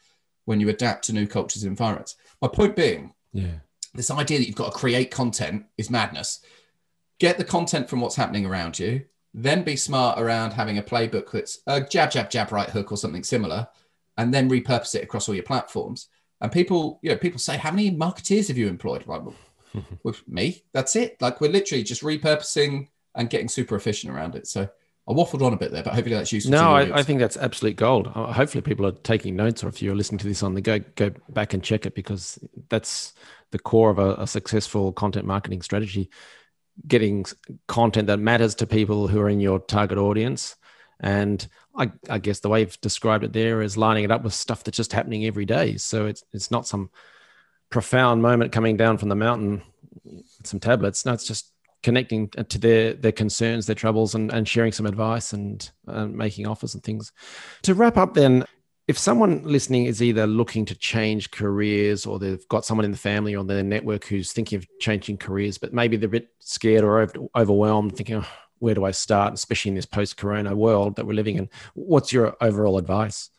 when 0.45 0.61
you 0.61 0.69
adapt 0.69 1.05
to 1.05 1.15
new 1.15 1.27
cultures 1.27 1.63
and 1.63 1.71
environments. 1.71 2.17
My 2.43 2.49
point 2.49 2.77
being, 2.77 3.15
yeah, 3.33 3.61
this 3.95 4.11
idea 4.11 4.39
that 4.39 4.47
you've 4.47 4.57
got 4.57 4.73
to 4.73 4.79
create 4.79 5.11
content 5.11 5.67
is 5.79 5.91
madness. 5.91 6.41
Get 7.21 7.39
the 7.39 7.45
content 7.45 7.89
from 7.89 8.01
what's 8.01 8.17
happening 8.17 8.45
around 8.45 8.79
you, 8.79 9.05
then 9.33 9.63
be 9.63 9.77
smart 9.77 10.21
around 10.21 10.53
having 10.53 10.79
a 10.79 10.83
playbook 10.83 11.31
that's 11.31 11.61
a 11.67 11.81
jab, 11.81 12.11
jab, 12.11 12.31
jab, 12.31 12.53
right 12.53 12.69
hook 12.69 12.93
or 12.93 12.97
something 12.97 13.25
similar, 13.25 13.67
and 14.17 14.33
then 14.33 14.51
repurpose 14.51 14.95
it 14.95 15.03
across 15.03 15.29
all 15.29 15.35
your 15.35 15.45
platforms. 15.45 16.09
And 16.41 16.53
people, 16.53 16.99
you 17.03 17.11
know, 17.11 17.17
people 17.17 17.39
say, 17.39 17.57
how 17.57 17.71
many 17.71 17.91
marketeers 17.91 18.49
have 18.49 18.59
you 18.59 18.69
employed? 18.69 19.07
Right, 19.07 19.23
well, 19.23 19.35
with 20.03 20.27
me. 20.29 20.65
That's 20.73 20.97
it. 20.97 21.17
Like 21.21 21.41
we're 21.41 21.51
literally 21.51 21.85
just 21.85 22.03
repurposing 22.03 22.89
and 23.15 23.31
getting 23.31 23.49
super 23.49 23.77
efficient 23.77 24.13
around 24.13 24.35
it. 24.35 24.47
So 24.47 24.69
I 25.07 25.13
waffled 25.13 25.43
on 25.43 25.53
a 25.53 25.57
bit 25.57 25.71
there, 25.71 25.83
but 25.83 25.93
hopefully 25.93 26.17
that's 26.17 26.33
useful. 26.33 26.53
No, 26.53 26.75
I, 26.75 26.99
I, 26.99 27.03
think 27.03 27.21
that's 27.21 27.37
absolute 27.37 27.77
gold. 27.77 28.11
Uh, 28.15 28.33
hopefully 28.33 28.63
people 28.63 28.87
are 28.87 28.93
taking 28.93 29.37
notes, 29.37 29.63
or 29.63 29.69
if 29.69 29.83
you're 29.83 29.95
listening 29.95 30.19
to 30.19 30.27
this 30.27 30.43
on 30.43 30.55
the 30.55 30.63
go, 30.63 30.79
go 30.97 31.11
back 31.29 31.53
and 31.53 31.63
check 31.63 31.85
it 31.85 31.95
because 31.95 32.39
that's 32.71 33.13
the 33.51 33.59
core 33.59 33.91
of 33.91 33.99
a, 33.99 34.15
a 34.15 34.27
successful 34.27 34.93
content 34.93 35.27
marketing 35.27 35.61
strategy. 35.61 36.09
Getting 36.87 37.27
content 37.69 38.07
that 38.07 38.19
matters 38.19 38.55
to 38.57 38.67
people 38.67 39.07
who 39.07 39.21
are 39.21 39.29
in 39.29 39.41
your 39.41 39.59
target 39.59 39.99
audience. 39.99 40.57
And 41.01 41.47
I, 41.77 41.93
I 42.09 42.19
guess 42.19 42.41
the 42.41 42.49
way 42.49 42.61
you've 42.61 42.81
described 42.81 43.25
it 43.25 43.33
there 43.35 43.61
is 43.61 43.77
lining 43.77 44.05
it 44.05 44.11
up 44.11 44.25
with 44.25 44.33
stuff 44.33 44.65
that's 44.65 44.77
just 44.77 44.93
happening 44.93 45.27
every 45.27 45.45
day. 45.45 45.77
So 45.77 46.07
it's 46.07 46.25
it's 46.33 46.51
not 46.51 46.67
some 46.67 46.89
profound 47.69 48.23
moment 48.23 48.53
coming 48.53 48.79
down 48.79 48.97
from 48.97 49.11
the 49.11 49.15
mountain, 49.15 49.63
some 50.45 50.61
tablets. 50.61 51.05
No, 51.05 51.13
it's 51.13 51.27
just 51.27 51.54
connecting 51.85 52.31
uh, 52.37 52.43
to 52.45 52.59
their 52.59 52.95
their 52.95 53.13
concerns, 53.13 53.67
their 53.67 53.77
troubles, 53.77 54.17
and, 54.17 54.33
and 54.33 54.49
sharing 54.49 54.73
some 54.73 54.87
advice 54.87 55.33
and, 55.33 55.71
and 55.87 56.17
making 56.17 56.49
offers 56.49 56.75
and 56.75 56.83
things. 56.83 57.13
To 57.63 57.75
wrap 57.75 57.97
up, 57.97 58.15
then, 58.15 58.45
if 58.89 58.99
someone 58.99 59.43
listening 59.45 59.85
is 59.85 60.03
either 60.03 60.27
looking 60.27 60.65
to 60.65 60.75
change 60.75 61.31
careers 61.31 62.07
or 62.07 62.19
they've 62.19 62.49
got 62.49 62.65
someone 62.65 62.85
in 62.85 62.91
the 62.91 62.99
family 62.99 63.37
or 63.37 63.45
their 63.45 63.63
network 63.63 64.05
who's 64.07 64.33
thinking 64.33 64.57
of 64.59 64.67
changing 64.81 65.19
careers, 65.19 65.59
but 65.59 65.73
maybe 65.73 65.97
they're 65.97 66.09
a 66.09 66.19
bit 66.19 66.29
scared 66.41 66.83
or 66.83 67.09
overwhelmed, 67.37 67.97
thinking, 67.97 68.17
oh, 68.17 68.27
where 68.59 68.75
do 68.75 68.85
I 68.85 68.91
start, 68.91 69.35
especially 69.35 69.71
in 69.71 69.75
this 69.75 69.87
post 69.87 70.17
corona 70.17 70.57
world 70.57 70.97
that 70.97 71.07
we're 71.07 71.15
living 71.15 71.37
in, 71.37 71.49
what's 71.75 72.13
your 72.13 72.37
overall 72.41 72.79
advice? 72.79 73.31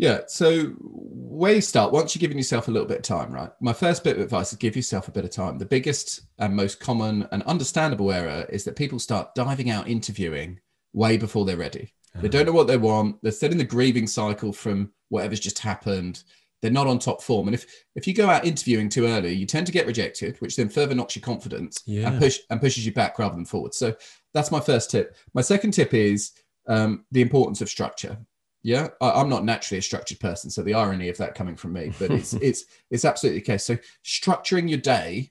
Yeah. 0.00 0.20
So 0.28 0.68
where 0.80 1.52
you 1.52 1.60
start, 1.60 1.92
once 1.92 2.14
you're 2.14 2.20
giving 2.20 2.38
yourself 2.38 2.68
a 2.68 2.70
little 2.70 2.88
bit 2.88 2.96
of 2.96 3.02
time, 3.02 3.30
right? 3.30 3.50
My 3.60 3.74
first 3.74 4.02
bit 4.02 4.16
of 4.16 4.22
advice 4.22 4.50
is 4.50 4.56
give 4.56 4.74
yourself 4.74 5.08
a 5.08 5.12
bit 5.12 5.26
of 5.26 5.30
time. 5.30 5.58
The 5.58 5.66
biggest 5.66 6.22
and 6.38 6.56
most 6.56 6.80
common 6.80 7.28
and 7.32 7.42
understandable 7.42 8.10
error 8.10 8.46
is 8.48 8.64
that 8.64 8.76
people 8.76 8.98
start 8.98 9.34
diving 9.34 9.68
out 9.68 9.88
interviewing 9.88 10.58
way 10.94 11.18
before 11.18 11.44
they're 11.44 11.58
ready. 11.58 11.92
Uh-huh. 12.14 12.22
They 12.22 12.28
don't 12.30 12.46
know 12.46 12.52
what 12.52 12.66
they 12.66 12.78
want. 12.78 13.16
They're 13.22 13.30
still 13.30 13.52
in 13.52 13.58
the 13.58 13.64
grieving 13.64 14.06
cycle 14.06 14.54
from 14.54 14.90
whatever's 15.10 15.38
just 15.38 15.58
happened. 15.58 16.22
They're 16.62 16.70
not 16.70 16.86
on 16.86 16.98
top 16.98 17.20
form. 17.20 17.48
And 17.48 17.54
if 17.54 17.66
if 17.94 18.06
you 18.06 18.14
go 18.14 18.30
out 18.30 18.46
interviewing 18.46 18.88
too 18.88 19.04
early, 19.04 19.34
you 19.34 19.44
tend 19.44 19.66
to 19.66 19.72
get 19.72 19.86
rejected, 19.86 20.40
which 20.40 20.56
then 20.56 20.70
further 20.70 20.94
knocks 20.94 21.14
your 21.14 21.22
confidence 21.22 21.82
yeah. 21.84 22.08
and 22.08 22.18
push 22.18 22.38
and 22.48 22.58
pushes 22.58 22.86
you 22.86 22.94
back 22.94 23.18
rather 23.18 23.34
than 23.34 23.44
forward. 23.44 23.74
So 23.74 23.94
that's 24.32 24.50
my 24.50 24.60
first 24.60 24.90
tip. 24.90 25.14
My 25.34 25.42
second 25.42 25.72
tip 25.72 25.92
is 25.92 26.32
um, 26.68 27.04
the 27.12 27.20
importance 27.20 27.60
of 27.60 27.68
structure 27.68 28.16
yeah 28.62 28.88
I, 29.00 29.20
am 29.20 29.28
not 29.28 29.44
naturally 29.44 29.78
a 29.78 29.82
structured 29.82 30.20
person 30.20 30.50
so 30.50 30.62
the 30.62 30.74
irony 30.74 31.08
of 31.08 31.16
that 31.18 31.34
coming 31.34 31.56
from 31.56 31.72
me 31.72 31.92
but 31.98 32.10
it's 32.10 32.32
it's 32.40 32.64
it's 32.90 33.04
absolutely 33.04 33.40
the 33.40 33.46
case. 33.46 33.64
So 33.64 33.78
structuring 34.04 34.68
your 34.68 34.78
day 34.78 35.30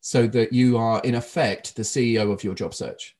so 0.00 0.26
that 0.28 0.52
you 0.52 0.78
are 0.78 1.00
in 1.02 1.14
effect 1.14 1.76
the 1.76 1.82
ceo 1.82 2.32
of 2.32 2.42
your 2.42 2.54
job 2.54 2.74
search. 2.74 3.16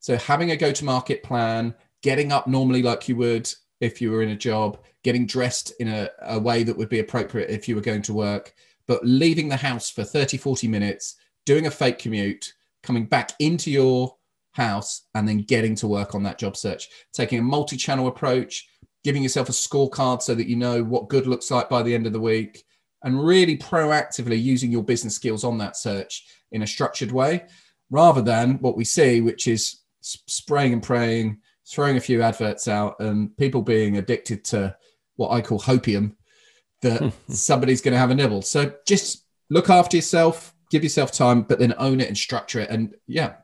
So 0.00 0.16
having 0.16 0.50
a 0.50 0.56
go 0.56 0.72
to 0.72 0.84
market 0.84 1.22
plan 1.22 1.74
getting 2.02 2.32
up 2.32 2.46
normally 2.46 2.82
like 2.82 3.08
you 3.08 3.16
would 3.16 3.50
if 3.80 4.00
you 4.00 4.10
were 4.10 4.22
in 4.22 4.30
a 4.30 4.36
job 4.36 4.78
getting 5.04 5.26
dressed 5.26 5.72
in 5.80 5.88
a, 5.88 6.08
a 6.22 6.38
way 6.38 6.62
that 6.62 6.76
would 6.76 6.88
be 6.88 6.98
appropriate 6.98 7.50
if 7.50 7.68
you 7.68 7.74
were 7.74 7.80
going 7.80 8.02
to 8.02 8.14
work 8.14 8.54
but 8.86 9.04
leaving 9.04 9.48
the 9.48 9.56
house 9.56 9.90
for 9.90 10.04
30 10.04 10.36
40 10.36 10.68
minutes 10.68 11.16
doing 11.46 11.66
a 11.66 11.70
fake 11.70 11.98
commute 11.98 12.52
coming 12.82 13.06
back 13.06 13.32
into 13.38 13.70
your 13.70 14.17
house 14.58 15.06
and 15.14 15.26
then 15.26 15.38
getting 15.38 15.74
to 15.76 15.86
work 15.86 16.14
on 16.14 16.22
that 16.24 16.38
job 16.38 16.56
search, 16.56 16.88
taking 17.14 17.38
a 17.38 17.42
multi 17.42 17.76
channel 17.76 18.08
approach, 18.08 18.68
giving 19.04 19.22
yourself 19.22 19.48
a 19.48 19.52
scorecard 19.52 20.20
so 20.20 20.34
that 20.34 20.48
you 20.48 20.56
know 20.56 20.82
what 20.82 21.08
good 21.08 21.26
looks 21.26 21.50
like 21.50 21.70
by 21.70 21.82
the 21.82 21.94
end 21.94 22.06
of 22.06 22.12
the 22.12 22.20
week, 22.20 22.64
and 23.02 23.24
really 23.24 23.56
proactively 23.56 24.42
using 24.42 24.70
your 24.70 24.82
business 24.82 25.14
skills 25.14 25.44
on 25.44 25.56
that 25.58 25.76
search 25.76 26.26
in 26.52 26.62
a 26.62 26.66
structured 26.66 27.12
way 27.12 27.46
rather 27.90 28.20
than 28.20 28.58
what 28.58 28.76
we 28.76 28.84
see, 28.84 29.20
which 29.20 29.46
is 29.46 29.80
spraying 30.02 30.72
and 30.72 30.82
praying, 30.82 31.38
throwing 31.66 31.96
a 31.96 32.00
few 32.00 32.20
adverts 32.20 32.68
out, 32.68 32.96
and 33.00 33.34
people 33.36 33.62
being 33.62 33.96
addicted 33.96 34.44
to 34.44 34.76
what 35.16 35.30
I 35.30 35.40
call 35.40 35.60
hopium 35.60 36.16
that 36.82 37.00
hmm. 37.00 37.08
somebody's 37.32 37.80
going 37.80 37.92
to 37.92 37.98
have 37.98 38.10
a 38.10 38.14
nibble. 38.14 38.42
So 38.42 38.74
just 38.86 39.24
look 39.50 39.70
after 39.70 39.96
yourself, 39.96 40.54
give 40.70 40.82
yourself 40.82 41.12
time, 41.12 41.42
but 41.42 41.58
then 41.58 41.74
own 41.78 42.00
it 42.00 42.08
and 42.08 42.18
structure 42.18 42.60
it. 42.60 42.70
And 42.70 42.94
yeah, 43.06 43.34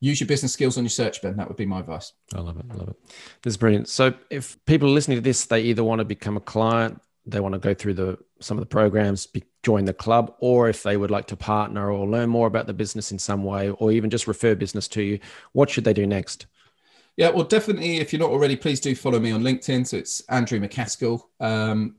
use 0.00 0.20
your 0.20 0.26
business 0.26 0.52
skills 0.52 0.78
on 0.78 0.84
your 0.84 0.90
search, 0.90 1.22
Ben. 1.22 1.36
That 1.36 1.48
would 1.48 1.56
be 1.56 1.66
my 1.66 1.80
advice. 1.80 2.12
I 2.34 2.40
love 2.40 2.58
it. 2.58 2.66
I 2.70 2.74
love 2.74 2.88
it. 2.88 2.96
This 3.42 3.52
is 3.52 3.56
brilliant. 3.56 3.88
So 3.88 4.14
if 4.30 4.62
people 4.64 4.88
are 4.88 4.92
listening 4.92 5.18
to 5.18 5.22
this, 5.22 5.44
they 5.44 5.60
either 5.62 5.84
want 5.84 6.00
to 6.00 6.04
become 6.04 6.36
a 6.36 6.40
client, 6.40 7.00
they 7.26 7.40
want 7.40 7.52
to 7.52 7.58
go 7.58 7.74
through 7.74 7.94
the 7.94 8.18
some 8.40 8.56
of 8.56 8.62
the 8.62 8.66
programs, 8.66 9.26
be, 9.26 9.44
join 9.62 9.84
the 9.84 9.92
club, 9.92 10.34
or 10.40 10.68
if 10.70 10.82
they 10.82 10.96
would 10.96 11.10
like 11.10 11.26
to 11.26 11.36
partner 11.36 11.92
or 11.92 12.08
learn 12.08 12.30
more 12.30 12.46
about 12.46 12.66
the 12.66 12.72
business 12.72 13.12
in 13.12 13.18
some 13.18 13.44
way, 13.44 13.68
or 13.70 13.92
even 13.92 14.08
just 14.08 14.26
refer 14.26 14.54
business 14.54 14.88
to 14.88 15.02
you, 15.02 15.18
what 15.52 15.68
should 15.68 15.84
they 15.84 15.92
do 15.92 16.06
next? 16.06 16.46
Yeah, 17.16 17.28
well, 17.28 17.44
definitely. 17.44 17.98
If 17.98 18.12
you're 18.12 18.20
not 18.20 18.30
already, 18.30 18.56
please 18.56 18.80
do 18.80 18.94
follow 18.94 19.20
me 19.20 19.30
on 19.30 19.42
LinkedIn. 19.42 19.86
So 19.86 19.98
it's 19.98 20.22
Andrew 20.30 20.58
MacAskill. 20.58 21.22
Um, 21.38 21.96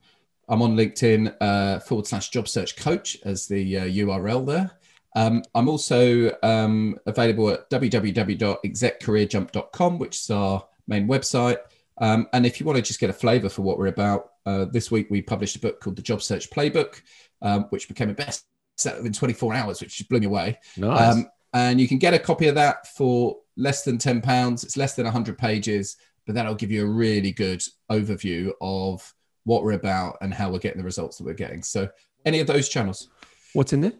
I'm 0.49 0.63
on 0.63 0.75
LinkedIn 0.75 1.35
uh, 1.39 1.79
forward 1.79 2.07
slash 2.07 2.29
job 2.29 2.47
search 2.47 2.75
coach 2.75 3.17
as 3.23 3.47
the 3.47 3.77
uh, 3.77 3.83
URL 3.85 4.45
there. 4.45 4.71
Um, 5.15 5.43
I'm 5.53 5.67
also 5.67 6.31
um, 6.41 6.97
available 7.05 7.49
at 7.49 7.69
www.execcareerjump.com, 7.69 9.99
which 9.99 10.17
is 10.17 10.29
our 10.29 10.65
main 10.87 11.07
website. 11.07 11.57
Um, 11.97 12.27
and 12.33 12.45
if 12.45 12.59
you 12.59 12.65
want 12.65 12.77
to 12.77 12.81
just 12.81 12.99
get 12.99 13.09
a 13.09 13.13
flavor 13.13 13.49
for 13.49 13.61
what 13.61 13.77
we're 13.77 13.87
about, 13.87 14.31
uh, 14.45 14.65
this 14.65 14.89
week 14.89 15.07
we 15.09 15.21
published 15.21 15.55
a 15.55 15.59
book 15.59 15.81
called 15.81 15.95
The 15.95 16.01
Job 16.01 16.21
Search 16.21 16.49
Playbook, 16.49 17.01
um, 17.41 17.65
which 17.69 17.87
became 17.87 18.09
a 18.09 18.15
bestseller 18.15 19.05
in 19.05 19.13
24 19.13 19.53
hours, 19.53 19.81
which 19.81 20.01
blew 20.09 20.19
me 20.19 20.25
away. 20.25 20.59
Nice. 20.77 21.15
Um, 21.15 21.29
and 21.53 21.81
you 21.81 21.87
can 21.87 21.97
get 21.97 22.13
a 22.13 22.19
copy 22.19 22.47
of 22.47 22.55
that 22.55 22.87
for 22.87 23.37
less 23.57 23.83
than 23.83 23.97
10 23.97 24.21
pounds. 24.21 24.63
It's 24.63 24.77
less 24.77 24.95
than 24.95 25.05
100 25.05 25.37
pages, 25.37 25.97
but 26.25 26.35
that'll 26.35 26.55
give 26.55 26.71
you 26.71 26.83
a 26.83 26.89
really 26.89 27.31
good 27.31 27.61
overview 27.91 28.51
of 28.61 29.13
what 29.43 29.63
we're 29.63 29.73
about 29.73 30.17
and 30.21 30.33
how 30.33 30.49
we're 30.49 30.59
getting 30.59 30.79
the 30.79 30.85
results 30.85 31.17
that 31.17 31.25
we're 31.25 31.33
getting. 31.33 31.63
So, 31.63 31.89
any 32.25 32.39
of 32.39 32.47
those 32.47 32.69
channels. 32.69 33.09
What's 33.53 33.73
in 33.73 33.81
there? 33.81 33.93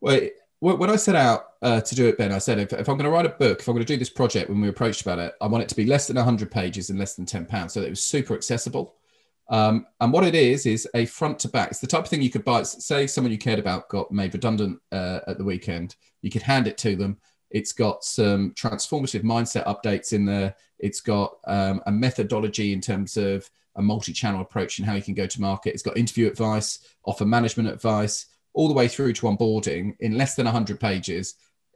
Well, 0.00 0.20
when 0.60 0.90
I 0.90 0.96
set 0.96 1.16
out 1.16 1.44
uh, 1.60 1.80
to 1.80 1.94
do 1.94 2.06
it, 2.06 2.16
Ben, 2.16 2.32
I 2.32 2.38
said 2.38 2.58
if, 2.58 2.72
if 2.72 2.88
I'm 2.88 2.96
going 2.96 3.04
to 3.04 3.10
write 3.10 3.26
a 3.26 3.30
book, 3.30 3.60
if 3.60 3.68
I'm 3.68 3.74
going 3.74 3.84
to 3.84 3.92
do 3.92 3.98
this 3.98 4.10
project, 4.10 4.48
when 4.48 4.60
we 4.60 4.68
approached 4.68 5.02
about 5.02 5.18
it, 5.18 5.34
I 5.40 5.46
want 5.46 5.62
it 5.62 5.68
to 5.68 5.76
be 5.76 5.84
less 5.84 6.06
than 6.06 6.16
100 6.16 6.50
pages 6.50 6.90
and 6.90 6.98
less 6.98 7.14
than 7.14 7.26
10 7.26 7.46
pounds, 7.46 7.74
so 7.74 7.80
that 7.80 7.86
it 7.86 7.90
was 7.90 8.02
super 8.02 8.34
accessible. 8.34 8.94
Um, 9.48 9.86
and 10.00 10.12
what 10.12 10.24
it 10.24 10.34
is 10.34 10.66
is 10.66 10.88
a 10.94 11.06
front 11.06 11.38
to 11.40 11.48
back. 11.48 11.70
It's 11.70 11.80
the 11.80 11.86
type 11.86 12.04
of 12.04 12.08
thing 12.08 12.22
you 12.22 12.30
could 12.30 12.44
buy. 12.44 12.62
Say 12.62 13.06
someone 13.06 13.32
you 13.32 13.38
cared 13.38 13.58
about 13.58 13.88
got 13.88 14.10
made 14.10 14.34
redundant 14.34 14.80
uh, 14.90 15.20
at 15.28 15.38
the 15.38 15.44
weekend, 15.44 15.96
you 16.22 16.30
could 16.30 16.42
hand 16.42 16.66
it 16.66 16.78
to 16.78 16.96
them. 16.96 17.18
It's 17.50 17.72
got 17.72 18.02
some 18.02 18.52
transformative 18.52 19.22
mindset 19.22 19.66
updates 19.66 20.12
in 20.12 20.24
there. 20.24 20.56
It's 20.78 21.00
got 21.00 21.36
um, 21.46 21.80
a 21.86 21.92
methodology 21.92 22.72
in 22.72 22.80
terms 22.80 23.16
of 23.16 23.48
a 23.76 23.82
multi-channel 23.82 24.40
approach 24.40 24.78
and 24.78 24.86
how 24.86 24.94
you 24.94 25.02
can 25.02 25.14
go 25.14 25.26
to 25.26 25.40
market. 25.40 25.74
It's 25.74 25.82
got 25.82 25.96
interview 25.96 26.26
advice, 26.26 26.80
offer 27.04 27.24
management 27.24 27.68
advice, 27.68 28.26
all 28.56 28.68
the 28.68 28.74
way 28.74 28.88
through 28.88 29.12
to 29.12 29.26
onboarding 29.26 29.94
in 30.00 30.16
less 30.16 30.34
than 30.34 30.46
100 30.46 30.80
pages, 30.80 31.34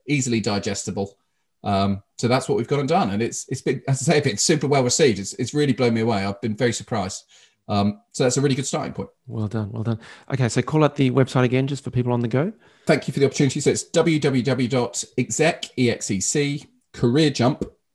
easily 0.09 0.40
digestible. 0.40 1.16
Um, 1.62 2.03
so 2.16 2.27
that's 2.27 2.49
what 2.49 2.57
we've 2.57 2.66
got 2.66 2.81
and 2.81 2.88
done, 2.88 3.11
and 3.11 3.23
it's 3.23 3.47
it's 3.51 3.61
been, 3.61 3.83
as 3.87 4.09
I 4.09 4.14
say, 4.14 4.21
been 4.21 4.38
super 4.38 4.66
well 4.66 4.83
received. 4.83 5.19
It's 5.19 5.35
it's 5.35 5.53
really 5.53 5.75
blown 5.75 5.93
me 5.93 6.01
away. 6.01 6.25
I've 6.25 6.40
been 6.40 6.57
very 6.57 6.73
surprised. 6.73 7.25
Um, 7.69 8.01
so 8.12 8.25
that's 8.25 8.38
a 8.38 8.40
really 8.40 8.55
good 8.57 8.66
starting 8.66 8.95
point. 8.95 9.11
Well 9.29 9.47
done, 9.47 9.71
well 9.71 9.85
done. 9.85 10.01
Okay, 10.33 10.49
so 10.49 10.62
call 10.62 10.83
out 10.83 10.97
the 10.97 11.11
website 11.12 11.45
again, 11.45 11.69
just 11.69 11.85
for 11.85 11.90
people 11.90 12.12
on 12.12 12.21
the 12.21 12.29
go. 12.29 12.53
Thank 12.87 13.07
you 13.07 13.12
for 13.12 13.21
the 13.21 13.27
opportunity. 13.27 13.61
So 13.61 13.71
it's 13.71 13.85
www.exec, 13.85 15.79
E-X-E-C, 15.79 16.66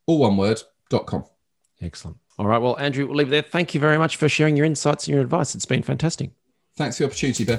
all 0.06 0.18
one 0.18 0.36
word, 0.38 0.62
dot 0.88 1.06
com. 1.06 1.24
Excellent. 1.82 2.16
All 2.38 2.46
right. 2.46 2.58
Well, 2.58 2.78
Andrew, 2.78 3.06
we'll 3.06 3.16
leave 3.16 3.28
it 3.28 3.30
there. 3.30 3.42
Thank 3.42 3.74
you 3.74 3.80
very 3.80 3.98
much 3.98 4.16
for 4.16 4.28
sharing 4.28 4.56
your 4.56 4.64
insights 4.64 5.06
and 5.06 5.14
your 5.14 5.22
advice. 5.22 5.54
It's 5.54 5.66
been 5.66 5.82
fantastic. 5.82 6.30
Thanks 6.76 6.96
for 6.96 7.02
the 7.02 7.08
opportunity, 7.08 7.44
Ben. 7.44 7.58